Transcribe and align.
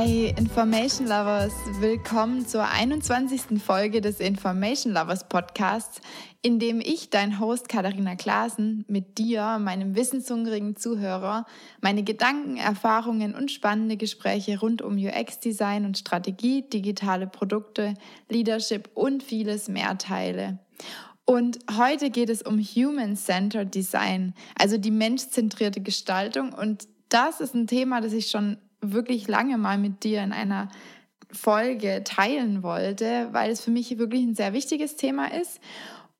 Hey 0.00 0.32
Information 0.38 1.08
Lovers, 1.08 1.52
willkommen 1.80 2.46
zur 2.46 2.68
21. 2.68 3.60
Folge 3.60 4.00
des 4.00 4.20
Information 4.20 4.92
Lovers 4.92 5.28
Podcasts, 5.28 6.00
in 6.40 6.60
dem 6.60 6.80
ich, 6.80 7.10
dein 7.10 7.40
Host 7.40 7.68
Katharina 7.68 8.14
Klaasen, 8.14 8.84
mit 8.86 9.18
dir, 9.18 9.58
meinem 9.58 9.96
wissenshungrigen 9.96 10.76
Zuhörer, 10.76 11.46
meine 11.80 12.04
Gedanken, 12.04 12.58
Erfahrungen 12.58 13.34
und 13.34 13.50
spannende 13.50 13.96
Gespräche 13.96 14.60
rund 14.60 14.82
um 14.82 14.96
UX-Design 14.96 15.84
und 15.84 15.98
Strategie, 15.98 16.62
digitale 16.62 17.26
Produkte, 17.26 17.94
Leadership 18.28 18.90
und 18.94 19.24
vieles 19.24 19.66
mehr 19.66 19.98
teile. 19.98 20.60
Und 21.24 21.58
heute 21.76 22.10
geht 22.10 22.30
es 22.30 22.42
um 22.42 22.60
Human-Centered 22.60 23.74
Design, 23.74 24.32
also 24.56 24.78
die 24.78 24.92
menschzentrierte 24.92 25.80
Gestaltung. 25.80 26.52
Und 26.52 26.86
das 27.08 27.40
ist 27.40 27.56
ein 27.56 27.66
Thema, 27.66 28.00
das 28.00 28.12
ich 28.12 28.30
schon 28.30 28.58
wirklich 28.80 29.28
lange 29.28 29.58
mal 29.58 29.78
mit 29.78 30.04
dir 30.04 30.22
in 30.22 30.32
einer 30.32 30.68
Folge 31.30 32.02
teilen 32.04 32.62
wollte, 32.62 33.28
weil 33.32 33.50
es 33.50 33.60
für 33.60 33.70
mich 33.70 33.98
wirklich 33.98 34.22
ein 34.22 34.34
sehr 34.34 34.52
wichtiges 34.52 34.96
Thema 34.96 35.32
ist 35.32 35.60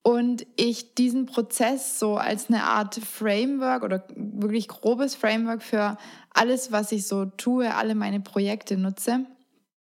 und 0.03 0.47
ich 0.57 0.95
diesen 0.95 1.27
Prozess 1.27 1.99
so 1.99 2.17
als 2.17 2.49
eine 2.49 2.65
Art 2.65 2.95
Framework 2.95 3.83
oder 3.83 4.05
wirklich 4.15 4.69
grobes 4.69 5.15
Framework 5.15 5.63
für 5.63 5.99
alles, 6.31 6.73
was 6.73 6.93
ich 6.93 7.07
so 7.07 7.27
tue, 7.27 7.75
alle 7.75 7.95
meine 7.95 8.21
Projekte 8.21 8.77
nutze. 8.77 9.27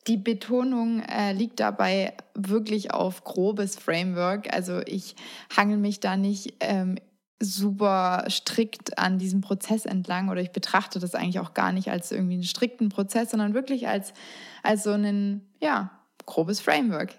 Die 0.08 0.18
Betonung 0.18 1.02
äh, 1.02 1.34
liegt 1.34 1.60
dabei 1.60 2.13
wirklich 2.34 2.91
auf 2.93 3.24
grobes 3.24 3.76
Framework. 3.77 4.54
Also 4.54 4.82
ich 4.86 5.15
hangel 5.55 5.77
mich 5.77 5.99
da 5.99 6.18
nicht 6.18 6.55
ähm, 6.60 6.96
super 7.41 8.26
strikt 8.29 8.98
an 8.98 9.18
diesem 9.18 9.41
Prozess 9.41 9.85
entlang 9.85 10.29
oder 10.29 10.41
ich 10.41 10.51
betrachte 10.51 10.99
das 10.99 11.15
eigentlich 11.15 11.40
auch 11.40 11.54
gar 11.54 11.71
nicht 11.71 11.90
als 11.90 12.12
irgendwie 12.12 12.34
einen 12.34 12.43
strikten 12.43 12.90
Prozess, 12.90 13.31
sondern 13.31 13.54
wirklich 13.54 13.87
als, 13.87 14.13
als 14.62 14.84
so 14.84 14.91
ein, 14.91 15.48
ja, 15.62 15.91
grobes 16.26 16.59
Framework. 16.59 17.15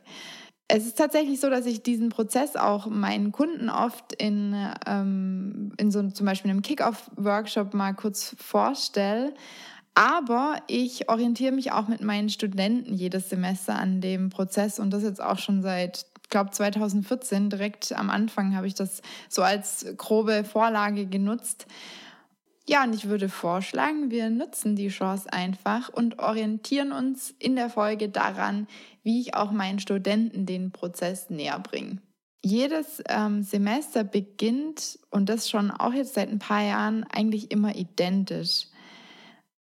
Es 0.68 0.86
ist 0.86 0.98
tatsächlich 0.98 1.40
so, 1.40 1.50
dass 1.50 1.66
ich 1.66 1.82
diesen 1.82 2.10
Prozess 2.10 2.54
auch 2.54 2.86
meinen 2.86 3.32
Kunden 3.32 3.70
oft 3.70 4.12
in, 4.12 4.54
ähm, 4.86 5.72
in 5.78 5.90
so 5.90 6.08
zum 6.10 6.26
Beispiel 6.26 6.50
einem 6.50 6.62
Kick-Off-Workshop 6.62 7.74
mal 7.74 7.92
kurz 7.94 8.36
vorstelle. 8.38 9.34
Aber 9.94 10.56
ich 10.68 11.08
orientiere 11.08 11.52
mich 11.52 11.72
auch 11.72 11.88
mit 11.88 12.02
meinen 12.02 12.28
Studenten 12.28 12.94
jedes 12.94 13.28
Semester 13.28 13.76
an 13.76 14.00
dem 14.00 14.30
Prozess 14.30 14.78
und 14.78 14.90
das 14.90 15.02
jetzt 15.02 15.20
auch 15.20 15.38
schon 15.38 15.62
seit 15.62 16.06
glaube 16.30 16.50
2014, 16.50 17.50
direkt 17.50 17.92
am 17.92 18.10
Anfang 18.10 18.56
habe 18.56 18.66
ich 18.66 18.74
das 18.74 19.02
so 19.28 19.42
als 19.42 19.86
grobe 19.96 20.44
Vorlage 20.44 21.06
genutzt. 21.06 21.66
Ja, 22.68 22.84
und 22.84 22.94
ich 22.94 23.08
würde 23.08 23.28
vorschlagen, 23.28 24.10
wir 24.12 24.30
nutzen 24.30 24.76
die 24.76 24.88
Chance 24.88 25.32
einfach 25.32 25.88
und 25.88 26.20
orientieren 26.20 26.92
uns 26.92 27.34
in 27.38 27.56
der 27.56 27.68
Folge 27.68 28.08
daran, 28.08 28.68
wie 29.02 29.20
ich 29.20 29.34
auch 29.34 29.50
meinen 29.50 29.80
Studenten 29.80 30.46
den 30.46 30.70
Prozess 30.70 31.30
näher 31.30 31.58
bringe. 31.58 31.98
Jedes 32.44 33.02
ähm, 33.08 33.42
Semester 33.42 34.04
beginnt, 34.04 34.98
und 35.10 35.28
das 35.28 35.50
schon 35.50 35.70
auch 35.70 35.92
jetzt 35.92 36.14
seit 36.14 36.30
ein 36.30 36.38
paar 36.38 36.62
Jahren, 36.62 37.04
eigentlich 37.04 37.50
immer 37.50 37.74
identisch. 37.74 38.66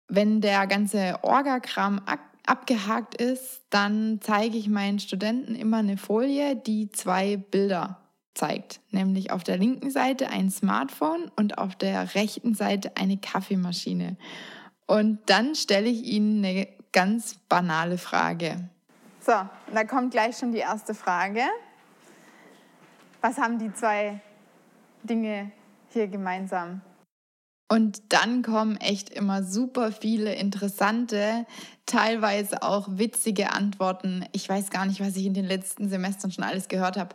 Wenn 0.09 0.41
der 0.41 0.67
ganze 0.67 1.19
Orgakram 1.23 2.01
abgehakt 2.47 3.15
ist, 3.15 3.63
dann 3.69 4.19
zeige 4.21 4.57
ich 4.57 4.69
meinen 4.69 4.99
Studenten 4.99 5.55
immer 5.55 5.77
eine 5.77 5.97
Folie, 5.97 6.55
die 6.55 6.89
zwei 6.91 7.37
Bilder 7.37 8.01
zeigt. 8.33 8.79
Nämlich 8.91 9.31
auf 9.31 9.43
der 9.43 9.57
linken 9.57 9.89
Seite 9.89 10.29
ein 10.29 10.49
Smartphone 10.49 11.31
und 11.35 11.57
auf 11.57 11.75
der 11.75 12.15
rechten 12.15 12.53
Seite 12.53 12.95
eine 12.95 13.17
Kaffeemaschine. 13.17 14.17
Und 14.85 15.19
dann 15.25 15.55
stelle 15.55 15.89
ich 15.89 16.03
ihnen 16.03 16.43
eine 16.43 16.67
ganz 16.93 17.35
banale 17.49 17.97
Frage. 17.97 18.69
So, 19.19 19.33
da 19.73 19.83
kommt 19.83 20.11
gleich 20.11 20.37
schon 20.37 20.51
die 20.53 20.59
erste 20.59 20.93
Frage. 20.93 21.41
Was 23.21 23.37
haben 23.37 23.59
die 23.59 23.73
zwei 23.73 24.21
Dinge 25.03 25.51
hier 25.89 26.07
gemeinsam? 26.07 26.81
Und 27.69 28.01
dann 28.09 28.43
kommen 28.43 28.77
echt 28.77 29.09
immer 29.09 29.43
super 29.43 29.91
viele 29.91 30.33
interessante, 30.35 31.45
teilweise 31.85 32.63
auch 32.63 32.87
witzige 32.91 33.51
Antworten. 33.51 34.25
Ich 34.31 34.47
weiß 34.47 34.69
gar 34.69 34.85
nicht, 34.85 35.01
was 35.01 35.17
ich 35.17 35.25
in 35.25 35.33
den 35.33 35.45
letzten 35.45 35.89
Semestern 35.89 36.31
schon 36.31 36.45
alles 36.45 36.69
gehört 36.69 36.95
habe. 36.95 37.13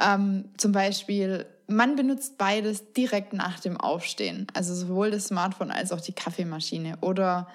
Ähm, 0.00 0.46
zum 0.56 0.72
Beispiel, 0.72 1.46
man 1.68 1.94
benutzt 1.94 2.36
beides 2.36 2.92
direkt 2.94 3.32
nach 3.32 3.60
dem 3.60 3.76
Aufstehen. 3.76 4.48
Also 4.54 4.74
sowohl 4.74 5.12
das 5.12 5.26
Smartphone 5.26 5.70
als 5.70 5.92
auch 5.92 6.00
die 6.00 6.12
Kaffeemaschine. 6.12 6.98
Oder 7.00 7.46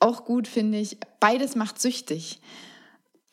auch 0.00 0.24
gut 0.24 0.48
finde 0.48 0.78
ich, 0.78 0.98
beides 1.20 1.54
macht 1.54 1.80
süchtig. 1.80 2.40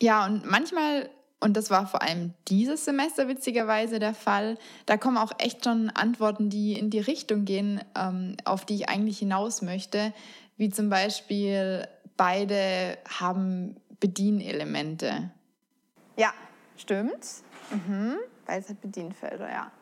Ja, 0.00 0.24
und 0.24 0.48
manchmal 0.48 1.10
und 1.42 1.56
das 1.56 1.70
war 1.70 1.86
vor 1.86 2.02
allem 2.02 2.34
dieses 2.48 2.84
Semester 2.84 3.28
witzigerweise 3.28 3.98
der 3.98 4.14
Fall. 4.14 4.58
Da 4.86 4.96
kommen 4.96 5.18
auch 5.18 5.32
echt 5.38 5.64
schon 5.64 5.90
Antworten, 5.90 6.50
die 6.50 6.78
in 6.78 6.88
die 6.88 7.00
Richtung 7.00 7.44
gehen, 7.44 7.80
ähm, 7.98 8.36
auf 8.44 8.64
die 8.64 8.76
ich 8.76 8.88
eigentlich 8.88 9.18
hinaus 9.18 9.60
möchte. 9.60 10.12
Wie 10.56 10.70
zum 10.70 10.88
Beispiel, 10.88 11.88
beide 12.16 12.98
haben 13.18 13.76
Bedienelemente. 13.98 15.30
Ja, 16.16 16.32
stimmt. 16.76 17.26
Mhm. 17.70 18.16
Beides 18.46 18.68
hat 18.68 18.80
Bedienfelder, 18.80 19.48
ja. 19.48 19.72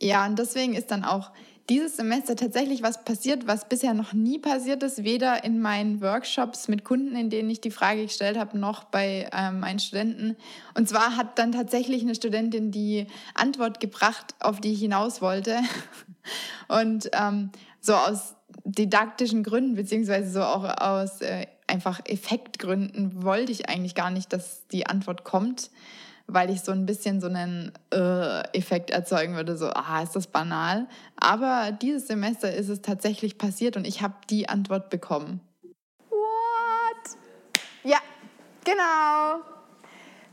Ja, 0.00 0.26
und 0.26 0.38
deswegen 0.38 0.74
ist 0.74 0.90
dann 0.90 1.04
auch 1.04 1.32
dieses 1.68 1.96
Semester 1.96 2.34
tatsächlich 2.34 2.82
was 2.82 3.04
passiert, 3.04 3.46
was 3.46 3.68
bisher 3.68 3.92
noch 3.92 4.14
nie 4.14 4.38
passiert 4.38 4.82
ist, 4.82 5.04
weder 5.04 5.44
in 5.44 5.60
meinen 5.60 6.00
Workshops 6.00 6.68
mit 6.68 6.82
Kunden, 6.84 7.14
in 7.14 7.28
denen 7.28 7.50
ich 7.50 7.60
die 7.60 7.70
Frage 7.70 8.04
gestellt 8.04 8.38
habe, 8.38 8.56
noch 8.56 8.84
bei 8.84 9.28
ähm, 9.32 9.60
meinen 9.60 9.78
Studenten. 9.78 10.36
Und 10.74 10.88
zwar 10.88 11.16
hat 11.16 11.38
dann 11.38 11.52
tatsächlich 11.52 12.02
eine 12.02 12.14
Studentin 12.14 12.70
die 12.70 13.06
Antwort 13.34 13.80
gebracht, 13.80 14.34
auf 14.40 14.60
die 14.60 14.72
ich 14.72 14.80
hinaus 14.80 15.20
wollte. 15.20 15.58
Und 16.68 17.10
ähm, 17.12 17.50
so 17.80 17.94
aus 17.94 18.34
didaktischen 18.64 19.42
Gründen, 19.42 19.74
beziehungsweise 19.74 20.30
so 20.30 20.42
auch 20.42 20.64
aus 20.64 21.20
äh, 21.20 21.46
einfach 21.66 22.00
Effektgründen, 22.06 23.22
wollte 23.22 23.52
ich 23.52 23.68
eigentlich 23.68 23.94
gar 23.94 24.10
nicht, 24.10 24.32
dass 24.32 24.66
die 24.68 24.86
Antwort 24.86 25.24
kommt 25.24 25.70
weil 26.28 26.50
ich 26.50 26.60
so 26.60 26.72
ein 26.72 26.84
bisschen 26.84 27.20
so 27.20 27.26
einen 27.26 27.72
äh, 27.92 28.42
Effekt 28.56 28.90
erzeugen 28.90 29.34
würde, 29.34 29.56
so, 29.56 29.70
ah, 29.70 30.02
ist 30.02 30.14
das 30.14 30.26
banal. 30.26 30.86
Aber 31.16 31.72
dieses 31.72 32.06
Semester 32.06 32.54
ist 32.54 32.68
es 32.68 32.82
tatsächlich 32.82 33.38
passiert 33.38 33.76
und 33.76 33.86
ich 33.86 34.02
habe 34.02 34.14
die 34.28 34.48
Antwort 34.48 34.90
bekommen. 34.90 35.40
What? 36.10 37.16
Ja, 37.82 37.98
genau. 38.64 39.42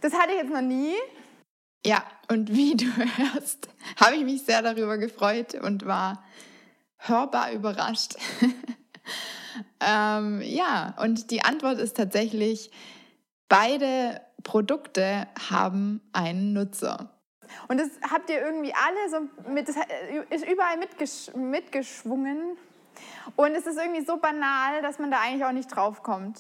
Das 0.02 0.14
hatte 0.14 0.34
ich 0.34 0.42
jetzt 0.42 0.52
noch 0.52 0.62
nie. 0.62 0.94
Ja, 1.86 2.04
und 2.30 2.54
wie 2.54 2.76
du 2.76 2.86
hörst, 3.18 3.70
habe 3.98 4.18
ich 4.18 4.26
mich 4.26 4.44
sehr 4.44 4.62
darüber 4.62 4.98
gefreut 4.98 5.56
und 5.56 5.86
war 5.86 6.24
hörbar 6.98 7.54
überrascht. 7.54 8.16
ähm, 9.80 10.42
ja, 10.42 10.94
und 11.02 11.32
die 11.32 11.42
Antwort 11.42 11.80
ist 11.80 11.96
tatsächlich, 11.96 12.70
beide 13.48 14.20
Produkte 14.46 15.28
haben 15.50 16.00
einen 16.14 16.54
Nutzer. 16.54 17.10
Und 17.68 17.80
das 17.80 17.90
habt 18.10 18.30
ihr 18.30 18.40
irgendwie 18.40 18.74
alle 18.74 19.10
so 19.10 19.50
mit, 19.52 19.68
das 19.68 19.76
ist 20.30 20.48
überall 20.48 20.78
mitgesch 20.78 21.34
mitgeschwungen. 21.36 22.58
Und 23.36 23.52
es 23.52 23.66
ist 23.66 23.78
irgendwie 23.78 24.06
so 24.06 24.18
banal, 24.18 24.82
dass 24.82 25.00
man 25.00 25.12
da 25.12 25.20
eigentlich 25.20 25.44
auch 25.44 25.52
nicht 25.52 25.68
drauf 25.68 26.02
kommt. 26.04 26.40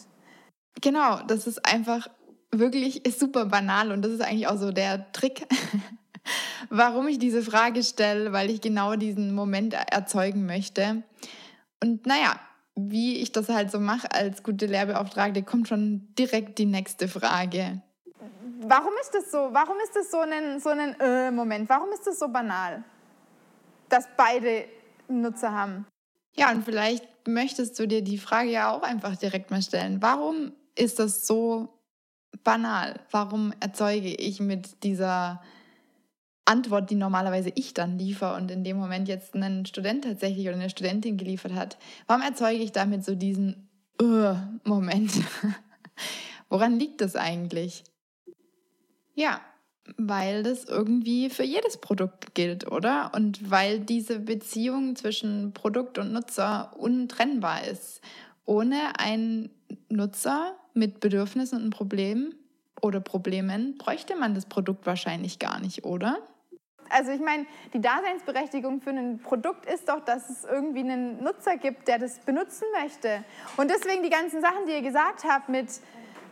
Genau, 0.81 1.19
das 1.28 1.48
ist 1.48 1.66
einfach 1.66 2.07
wirklich 2.52 3.06
ist 3.06 3.19
super 3.19 3.46
banal 3.46 3.92
und 3.92 4.02
das 4.02 4.12
ist 4.12 4.22
eigentlich 4.22 4.48
auch 4.48 4.58
so 4.58 4.72
der 4.72 5.12
Trick, 5.12 5.46
warum 6.69 7.08
ich 7.08 7.19
diese 7.19 7.42
Frage 7.42 7.84
stelle, 7.84 8.31
weil 8.31 8.50
ich 8.50 8.62
genau 8.62 8.96
diesen 8.96 9.34
Moment 9.34 9.74
erzeugen 9.74 10.46
möchte. 10.46 11.04
Und 11.81 12.06
naja, 12.06 12.40
wie 12.75 13.18
ich 13.18 13.31
das 13.31 13.50
halt 13.50 13.72
so 13.72 13.80
mache 13.80 14.12
als 14.12 14.44
gute 14.44 14.68
Lehrbeauftragte, 14.68 15.44
kommt 15.44 15.68
schon 15.68 16.13
direkt 16.18 16.60
die 16.60 16.66
nächste 16.66 17.08
Frage. 17.08 17.81
Warum 18.67 18.94
ist 19.01 19.13
das 19.13 19.31
so? 19.31 19.50
Warum 19.51 19.77
ist 19.83 19.95
das 19.95 20.12
so 20.12 20.19
ein, 20.19 20.59
so 20.59 20.69
ein 20.69 21.00
äh, 21.00 21.31
Moment? 21.31 21.69
Warum 21.69 21.91
ist 21.91 22.06
das 22.07 22.19
so 22.19 22.27
banal, 22.27 22.83
dass 23.89 24.07
beide 24.17 24.65
Nutzer 25.07 25.51
haben? 25.51 25.85
Ja, 26.35 26.51
und 26.51 26.65
vielleicht 26.65 27.06
möchtest 27.27 27.79
du 27.79 27.88
dir 27.88 28.01
die 28.01 28.17
Frage 28.17 28.50
ja 28.50 28.71
auch 28.71 28.83
einfach 28.83 29.15
direkt 29.15 29.51
mal 29.51 29.62
stellen. 29.62 30.01
Warum 30.01 30.53
ist 30.75 31.00
das 31.00 31.25
so 31.25 31.69
banal? 32.44 33.00
Warum 33.12 33.53
erzeuge 33.59 34.13
ich 34.13 34.39
mit 34.39 34.83
dieser 34.83 35.41
Antwort, 36.45 36.89
die 36.89 36.95
normalerweise 36.95 37.51
ich 37.56 37.73
dann 37.73 37.97
liefere 37.97 38.35
und 38.35 38.51
in 38.51 38.63
dem 38.63 38.77
Moment 38.77 39.07
jetzt 39.07 39.33
ein 39.33 39.65
Student 39.65 40.03
tatsächlich 40.03 40.47
oder 40.47 40.56
eine 40.56 40.69
Studentin 40.69 41.17
geliefert 41.17 41.53
hat, 41.53 41.77
warum 42.07 42.21
erzeuge 42.21 42.63
ich 42.63 42.71
damit 42.71 43.03
so 43.03 43.15
diesen 43.15 43.69
uh, 44.01 44.35
Moment? 44.63 45.12
Woran 46.50 46.77
liegt 46.79 47.01
das 47.01 47.15
eigentlich? 47.15 47.83
Ja, 49.15 49.41
weil 49.97 50.44
das 50.44 50.65
irgendwie 50.65 51.29
für 51.29 51.44
jedes 51.44 51.77
Produkt 51.77 52.33
gilt, 52.35 52.71
oder? 52.71 53.12
Und 53.15 53.50
weil 53.50 53.79
diese 53.79 54.19
Beziehung 54.19 54.95
zwischen 54.95 55.53
Produkt 55.53 55.97
und 55.97 56.12
Nutzer 56.12 56.73
untrennbar 56.77 57.65
ist. 57.65 58.01
Ohne 58.45 59.00
einen 59.00 59.50
Nutzer 59.89 60.56
mit 60.73 61.00
Bedürfnissen 61.00 61.63
und 61.63 61.69
Problemen 61.69 62.35
oder 62.81 63.00
Problemen 63.00 63.77
bräuchte 63.77 64.15
man 64.15 64.35
das 64.35 64.45
Produkt 64.45 64.85
wahrscheinlich 64.85 65.39
gar 65.39 65.59
nicht, 65.59 65.85
oder? 65.85 66.17
Also 66.89 67.12
ich 67.12 67.21
meine, 67.21 67.45
die 67.73 67.81
Daseinsberechtigung 67.81 68.81
für 68.81 68.91
ein 68.91 69.19
Produkt 69.19 69.65
ist 69.65 69.89
doch, 69.89 70.03
dass 70.06 70.29
es 70.29 70.44
irgendwie 70.44 70.81
einen 70.81 71.23
Nutzer 71.23 71.57
gibt, 71.57 71.88
der 71.88 71.97
das 71.97 72.19
benutzen 72.19 72.65
möchte. 72.79 73.23
Und 73.57 73.71
deswegen 73.71 74.03
die 74.03 74.09
ganzen 74.09 74.41
Sachen, 74.41 74.67
die 74.67 74.73
ihr 74.73 74.81
gesagt 74.81 75.23
habt 75.23 75.50
mit, 75.50 75.67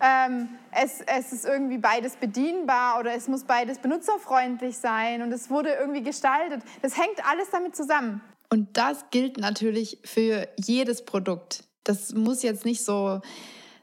ähm, 0.01 0.49
es, 0.71 1.01
es 1.01 1.33
ist 1.33 1.45
irgendwie 1.45 1.77
beides 1.77 2.15
bedienbar 2.15 2.99
oder 2.99 3.13
es 3.13 3.27
muss 3.27 3.43
beides 3.43 3.79
benutzerfreundlich 3.79 4.77
sein 4.77 5.21
und 5.21 5.31
es 5.31 5.49
wurde 5.49 5.69
irgendwie 5.73 6.03
gestaltet, 6.03 6.61
das 6.81 6.97
hängt 6.97 7.25
alles 7.29 7.49
damit 7.51 7.75
zusammen. 7.75 8.21
Und 8.49 8.77
das 8.77 9.05
gilt 9.09 9.37
natürlich 9.37 9.97
für 10.03 10.47
jedes 10.57 11.05
Produkt. 11.05 11.63
Das 11.83 12.13
muss 12.13 12.43
jetzt 12.43 12.65
nicht 12.65 12.85
so, 12.85 13.21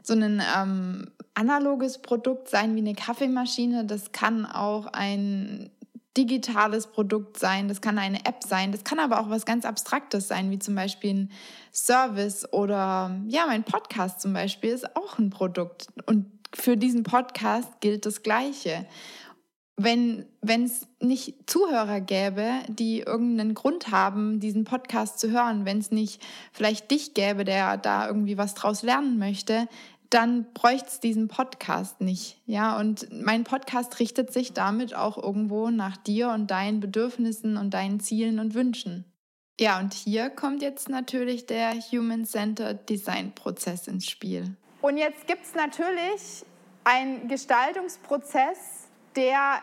so 0.02 0.14
ein 0.14 0.42
ähm, 0.56 1.10
analoges 1.34 1.98
Produkt 1.98 2.48
sein 2.48 2.74
wie 2.76 2.80
eine 2.80 2.94
Kaffeemaschine. 2.94 3.84
Das 3.84 4.12
kann 4.12 4.46
auch 4.46 4.86
ein 4.92 5.70
digitales 6.16 6.88
Produkt 6.88 7.38
sein, 7.38 7.68
das 7.68 7.80
kann 7.80 7.98
eine 7.98 8.24
App 8.26 8.42
sein, 8.42 8.72
das 8.72 8.84
kann 8.84 8.98
aber 8.98 9.20
auch 9.20 9.30
was 9.30 9.46
ganz 9.46 9.64
Abstraktes 9.64 10.26
sein, 10.28 10.50
wie 10.50 10.58
zum 10.58 10.74
Beispiel 10.74 11.14
ein 11.14 11.30
Service 11.72 12.52
oder 12.52 13.16
ja, 13.28 13.46
mein 13.46 13.62
Podcast 13.62 14.20
zum 14.20 14.32
Beispiel 14.32 14.70
ist 14.70 14.96
auch 14.96 15.18
ein 15.18 15.30
Produkt. 15.30 15.86
Und 16.06 16.26
für 16.54 16.76
diesen 16.76 17.04
Podcast 17.04 17.80
gilt 17.80 18.06
das 18.06 18.22
Gleiche. 18.22 18.86
Wenn 19.76 20.26
es 20.42 20.86
nicht 21.00 21.48
Zuhörer 21.48 22.00
gäbe, 22.00 22.50
die 22.68 23.00
irgendeinen 23.00 23.54
Grund 23.54 23.90
haben, 23.90 24.38
diesen 24.38 24.64
Podcast 24.64 25.18
zu 25.18 25.30
hören, 25.30 25.64
wenn 25.64 25.78
es 25.78 25.90
nicht 25.90 26.22
vielleicht 26.52 26.90
dich 26.90 27.14
gäbe, 27.14 27.44
der 27.44 27.78
da 27.78 28.06
irgendwie 28.06 28.36
was 28.36 28.54
draus 28.54 28.82
lernen 28.82 29.18
möchte, 29.18 29.68
dann 30.10 30.52
bräuchte 30.52 30.88
es 30.88 31.00
diesen 31.00 31.28
Podcast 31.28 32.00
nicht. 32.00 32.40
Ja, 32.44 32.78
und 32.78 33.08
mein 33.12 33.44
Podcast 33.44 34.00
richtet 34.00 34.32
sich 34.32 34.52
damit 34.52 34.94
auch 34.94 35.16
irgendwo 35.16 35.70
nach 35.70 35.96
dir 35.96 36.30
und 36.30 36.50
deinen 36.50 36.80
Bedürfnissen 36.80 37.56
und 37.56 37.72
deinen 37.72 38.00
Zielen 38.00 38.40
und 38.40 38.54
Wünschen. 38.54 39.04
Ja, 39.60 39.78
und 39.78 39.94
hier 39.94 40.30
kommt 40.30 40.62
jetzt 40.62 40.88
natürlich 40.88 41.46
der 41.46 41.74
Human-Centered 41.74 42.88
Design-Prozess 42.88 43.88
ins 43.88 44.08
Spiel. 44.08 44.56
Und 44.80 44.96
jetzt 44.96 45.26
gibt 45.26 45.44
es 45.44 45.54
natürlich 45.54 46.44
einen 46.84 47.28
Gestaltungsprozess, 47.28 48.79
der 49.16 49.60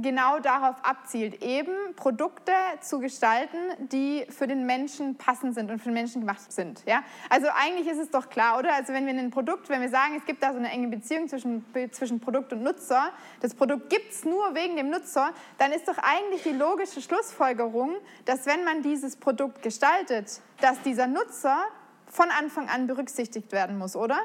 genau 0.00 0.38
darauf 0.40 0.76
abzielt, 0.84 1.42
eben 1.42 1.94
Produkte 1.94 2.52
zu 2.80 2.98
gestalten, 2.98 3.58
die 3.78 4.26
für 4.28 4.46
den 4.46 4.66
Menschen 4.66 5.16
passend 5.16 5.54
sind 5.54 5.70
und 5.70 5.78
für 5.78 5.90
den 5.90 5.94
Menschen 5.94 6.20
gemacht 6.20 6.52
sind. 6.52 6.82
Ja? 6.86 7.02
Also 7.28 7.46
eigentlich 7.54 7.88
ist 7.88 7.98
es 7.98 8.10
doch 8.10 8.28
klar, 8.28 8.58
oder? 8.58 8.74
Also 8.74 8.92
wenn 8.92 9.06
wir 9.06 9.14
ein 9.14 9.30
Produkt, 9.30 9.68
wenn 9.68 9.80
wir 9.80 9.88
sagen, 9.88 10.14
es 10.16 10.24
gibt 10.24 10.42
da 10.42 10.52
so 10.52 10.58
eine 10.58 10.70
enge 10.70 10.88
Beziehung 10.88 11.28
zwischen, 11.28 11.64
zwischen 11.92 12.20
Produkt 12.20 12.52
und 12.52 12.62
Nutzer, 12.62 13.10
das 13.40 13.54
Produkt 13.54 13.90
gibt 13.90 14.12
es 14.12 14.24
nur 14.24 14.54
wegen 14.54 14.76
dem 14.76 14.90
Nutzer, 14.90 15.32
dann 15.58 15.72
ist 15.72 15.86
doch 15.86 15.98
eigentlich 15.98 16.42
die 16.42 16.52
logische 16.52 17.00
Schlussfolgerung, 17.00 17.96
dass 18.24 18.46
wenn 18.46 18.64
man 18.64 18.82
dieses 18.82 19.16
Produkt 19.16 19.62
gestaltet, 19.62 20.40
dass 20.60 20.80
dieser 20.82 21.06
Nutzer 21.06 21.58
von 22.06 22.28
Anfang 22.30 22.68
an 22.68 22.86
berücksichtigt 22.86 23.52
werden 23.52 23.78
muss, 23.78 23.94
oder? 23.94 24.18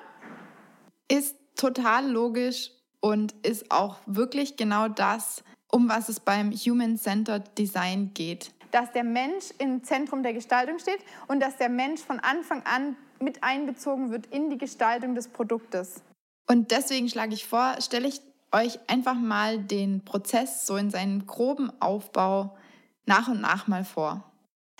Ist 1.07 1.35
total 1.55 2.09
logisch 2.09 2.71
und 3.05 3.33
ist 3.45 3.69
auch 3.69 3.97
wirklich 4.07 4.57
genau 4.57 4.87
das, 4.87 5.43
um 5.71 5.87
was 5.87 6.09
es 6.09 6.19
beim 6.19 6.51
Human-Centered 6.51 7.55
Design 7.55 8.09
geht. 8.15 8.51
Dass 8.71 8.91
der 8.93 9.03
Mensch 9.03 9.51
im 9.59 9.83
Zentrum 9.83 10.23
der 10.23 10.33
Gestaltung 10.33 10.79
steht 10.79 10.97
und 11.27 11.39
dass 11.39 11.57
der 11.57 11.69
Mensch 11.69 12.01
von 12.01 12.19
Anfang 12.19 12.63
an 12.63 12.95
mit 13.19 13.43
einbezogen 13.43 14.09
wird 14.09 14.25
in 14.33 14.49
die 14.49 14.57
Gestaltung 14.57 15.13
des 15.13 15.27
Produktes. 15.27 16.01
Und 16.49 16.71
deswegen 16.71 17.07
schlage 17.07 17.35
ich 17.35 17.45
vor, 17.45 17.75
stelle 17.79 18.07
ich 18.07 18.21
euch 18.51 18.79
einfach 18.89 19.13
mal 19.13 19.59
den 19.59 20.03
Prozess 20.03 20.65
so 20.65 20.75
in 20.75 20.89
seinem 20.89 21.27
groben 21.27 21.71
Aufbau 21.79 22.57
nach 23.05 23.27
und 23.27 23.39
nach 23.39 23.67
mal 23.67 23.85
vor. 23.85 24.23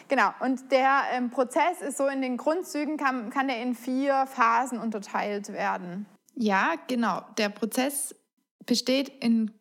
Genau, 0.07 0.31
und 0.39 0.72
der 0.72 1.04
ähm, 1.13 1.30
Prozess 1.30 1.81
ist 1.81 1.98
so 1.98 2.07
in 2.07 2.24
den 2.24 2.38
Grundzügen, 2.38 2.98
kann, 2.98 3.30
kann 3.30 3.50
er 3.50 3.62
in 3.62 3.75
vier 3.75 4.25
Phasen 4.25 4.80
unterteilt 4.80 5.54
werden. 5.54 6.07
Ja, 6.36 6.76
genau. 6.88 7.22
Der 7.38 7.50
Prozess 7.50 8.14
besteht 8.66 9.10
in, 9.22 9.52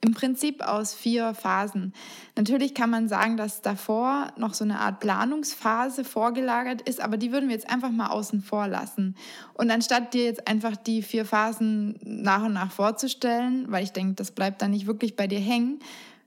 im 0.00 0.12
Prinzip 0.12 0.62
aus 0.62 0.92
vier 0.92 1.34
Phasen. 1.34 1.92
Natürlich 2.36 2.74
kann 2.74 2.90
man 2.90 3.08
sagen, 3.08 3.36
dass 3.36 3.62
davor 3.62 4.32
noch 4.36 4.54
so 4.54 4.64
eine 4.64 4.80
Art 4.80 4.98
Planungsphase 5.00 6.04
vorgelagert 6.04 6.82
ist, 6.82 7.00
aber 7.00 7.16
die 7.16 7.32
würden 7.32 7.48
wir 7.48 7.54
jetzt 7.54 7.70
einfach 7.70 7.90
mal 7.90 8.08
außen 8.08 8.42
vor 8.42 8.66
lassen. 8.66 9.14
Und 9.54 9.70
anstatt 9.70 10.12
dir 10.14 10.24
jetzt 10.24 10.48
einfach 10.48 10.76
die 10.76 11.02
vier 11.02 11.24
Phasen 11.24 11.98
nach 12.02 12.42
und 12.42 12.54
nach 12.54 12.72
vorzustellen, 12.72 13.70
weil 13.70 13.84
ich 13.84 13.92
denke, 13.92 14.14
das 14.14 14.32
bleibt 14.32 14.62
dann 14.62 14.72
nicht 14.72 14.86
wirklich 14.86 15.14
bei 15.14 15.28
dir 15.28 15.40
hängen, 15.40 15.78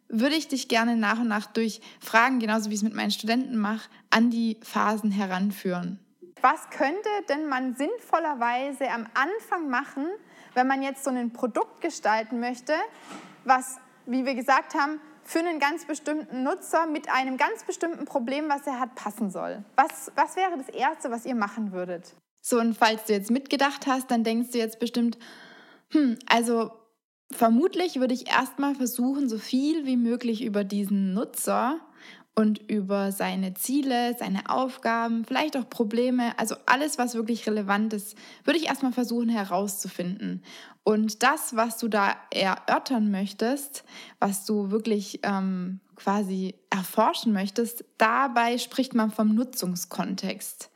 würde 0.07 0.35
ich 0.35 0.47
dich 0.47 0.67
gerne 0.67 0.95
nach 0.95 1.19
und 1.19 1.27
nach 1.27 1.47
durch 1.47 1.81
Fragen, 1.99 2.39
genauso 2.39 2.69
wie 2.69 2.75
ich 2.75 2.79
es 2.79 2.83
mit 2.83 2.93
meinen 2.93 3.11
Studenten 3.11 3.57
mache, 3.57 3.89
an 4.11 4.29
die 4.29 4.57
Phasen 4.61 5.11
heranführen 5.11 5.99
was 6.43 6.69
könnte 6.69 7.09
denn 7.29 7.47
man 7.47 7.73
sinnvollerweise 7.75 8.89
am 8.91 9.07
Anfang 9.13 9.69
machen, 9.69 10.05
wenn 10.53 10.67
man 10.67 10.83
jetzt 10.83 11.05
so 11.05 11.09
ein 11.09 11.31
Produkt 11.31 11.79
gestalten 11.81 12.41
möchte, 12.41 12.73
was, 13.45 13.77
wie 14.05 14.25
wir 14.25 14.35
gesagt 14.35 14.75
haben, 14.75 14.99
für 15.23 15.39
einen 15.39 15.59
ganz 15.59 15.85
bestimmten 15.85 16.43
Nutzer 16.43 16.85
mit 16.85 17.09
einem 17.09 17.37
ganz 17.37 17.63
bestimmten 17.63 18.03
Problem, 18.03 18.49
was 18.49 18.67
er 18.67 18.77
hat, 18.77 18.93
passen 18.95 19.31
soll. 19.31 19.63
Was, 19.77 20.11
was 20.15 20.35
wäre 20.35 20.57
das 20.57 20.67
Erste, 20.67 21.11
was 21.11 21.25
ihr 21.25 21.35
machen 21.35 21.71
würdet? 21.71 22.13
So, 22.41 22.59
und 22.59 22.77
falls 22.77 23.05
du 23.05 23.13
jetzt 23.13 23.31
mitgedacht 23.31 23.87
hast, 23.87 24.11
dann 24.11 24.25
denkst 24.25 24.51
du 24.51 24.57
jetzt 24.57 24.79
bestimmt, 24.79 25.17
hm, 25.91 26.19
also 26.27 26.71
vermutlich 27.31 28.01
würde 28.01 28.13
ich 28.13 28.29
erstmal 28.29 28.75
versuchen, 28.75 29.29
so 29.29 29.37
viel 29.37 29.85
wie 29.85 29.95
möglich 29.95 30.43
über 30.43 30.65
diesen 30.65 31.13
Nutzer 31.13 31.79
und 32.35 32.69
über 32.69 33.11
seine 33.11 33.53
Ziele, 33.53 34.15
seine 34.17 34.49
Aufgaben, 34.49 35.23
vielleicht 35.25 35.55
auch 35.55 35.69
Probleme, 35.69 36.37
also 36.39 36.55
alles, 36.65 36.97
was 36.97 37.13
wirklich 37.13 37.45
relevant 37.47 37.93
ist, 37.93 38.17
würde 38.43 38.59
ich 38.59 38.67
erstmal 38.67 38.91
versuchen 38.91 39.29
herauszufinden. 39.29 40.41
Und 40.83 41.23
das, 41.23 41.55
was 41.55 41.77
du 41.77 41.87
da 41.87 42.15
erörtern 42.31 43.11
möchtest, 43.11 43.83
was 44.19 44.45
du 44.45 44.71
wirklich 44.71 45.19
ähm, 45.23 45.79
quasi 45.95 46.55
erforschen 46.69 47.33
möchtest, 47.33 47.85
dabei 47.97 48.57
spricht 48.57 48.93
man 48.93 49.11
vom 49.11 49.33
Nutzungskontext. 49.35 50.69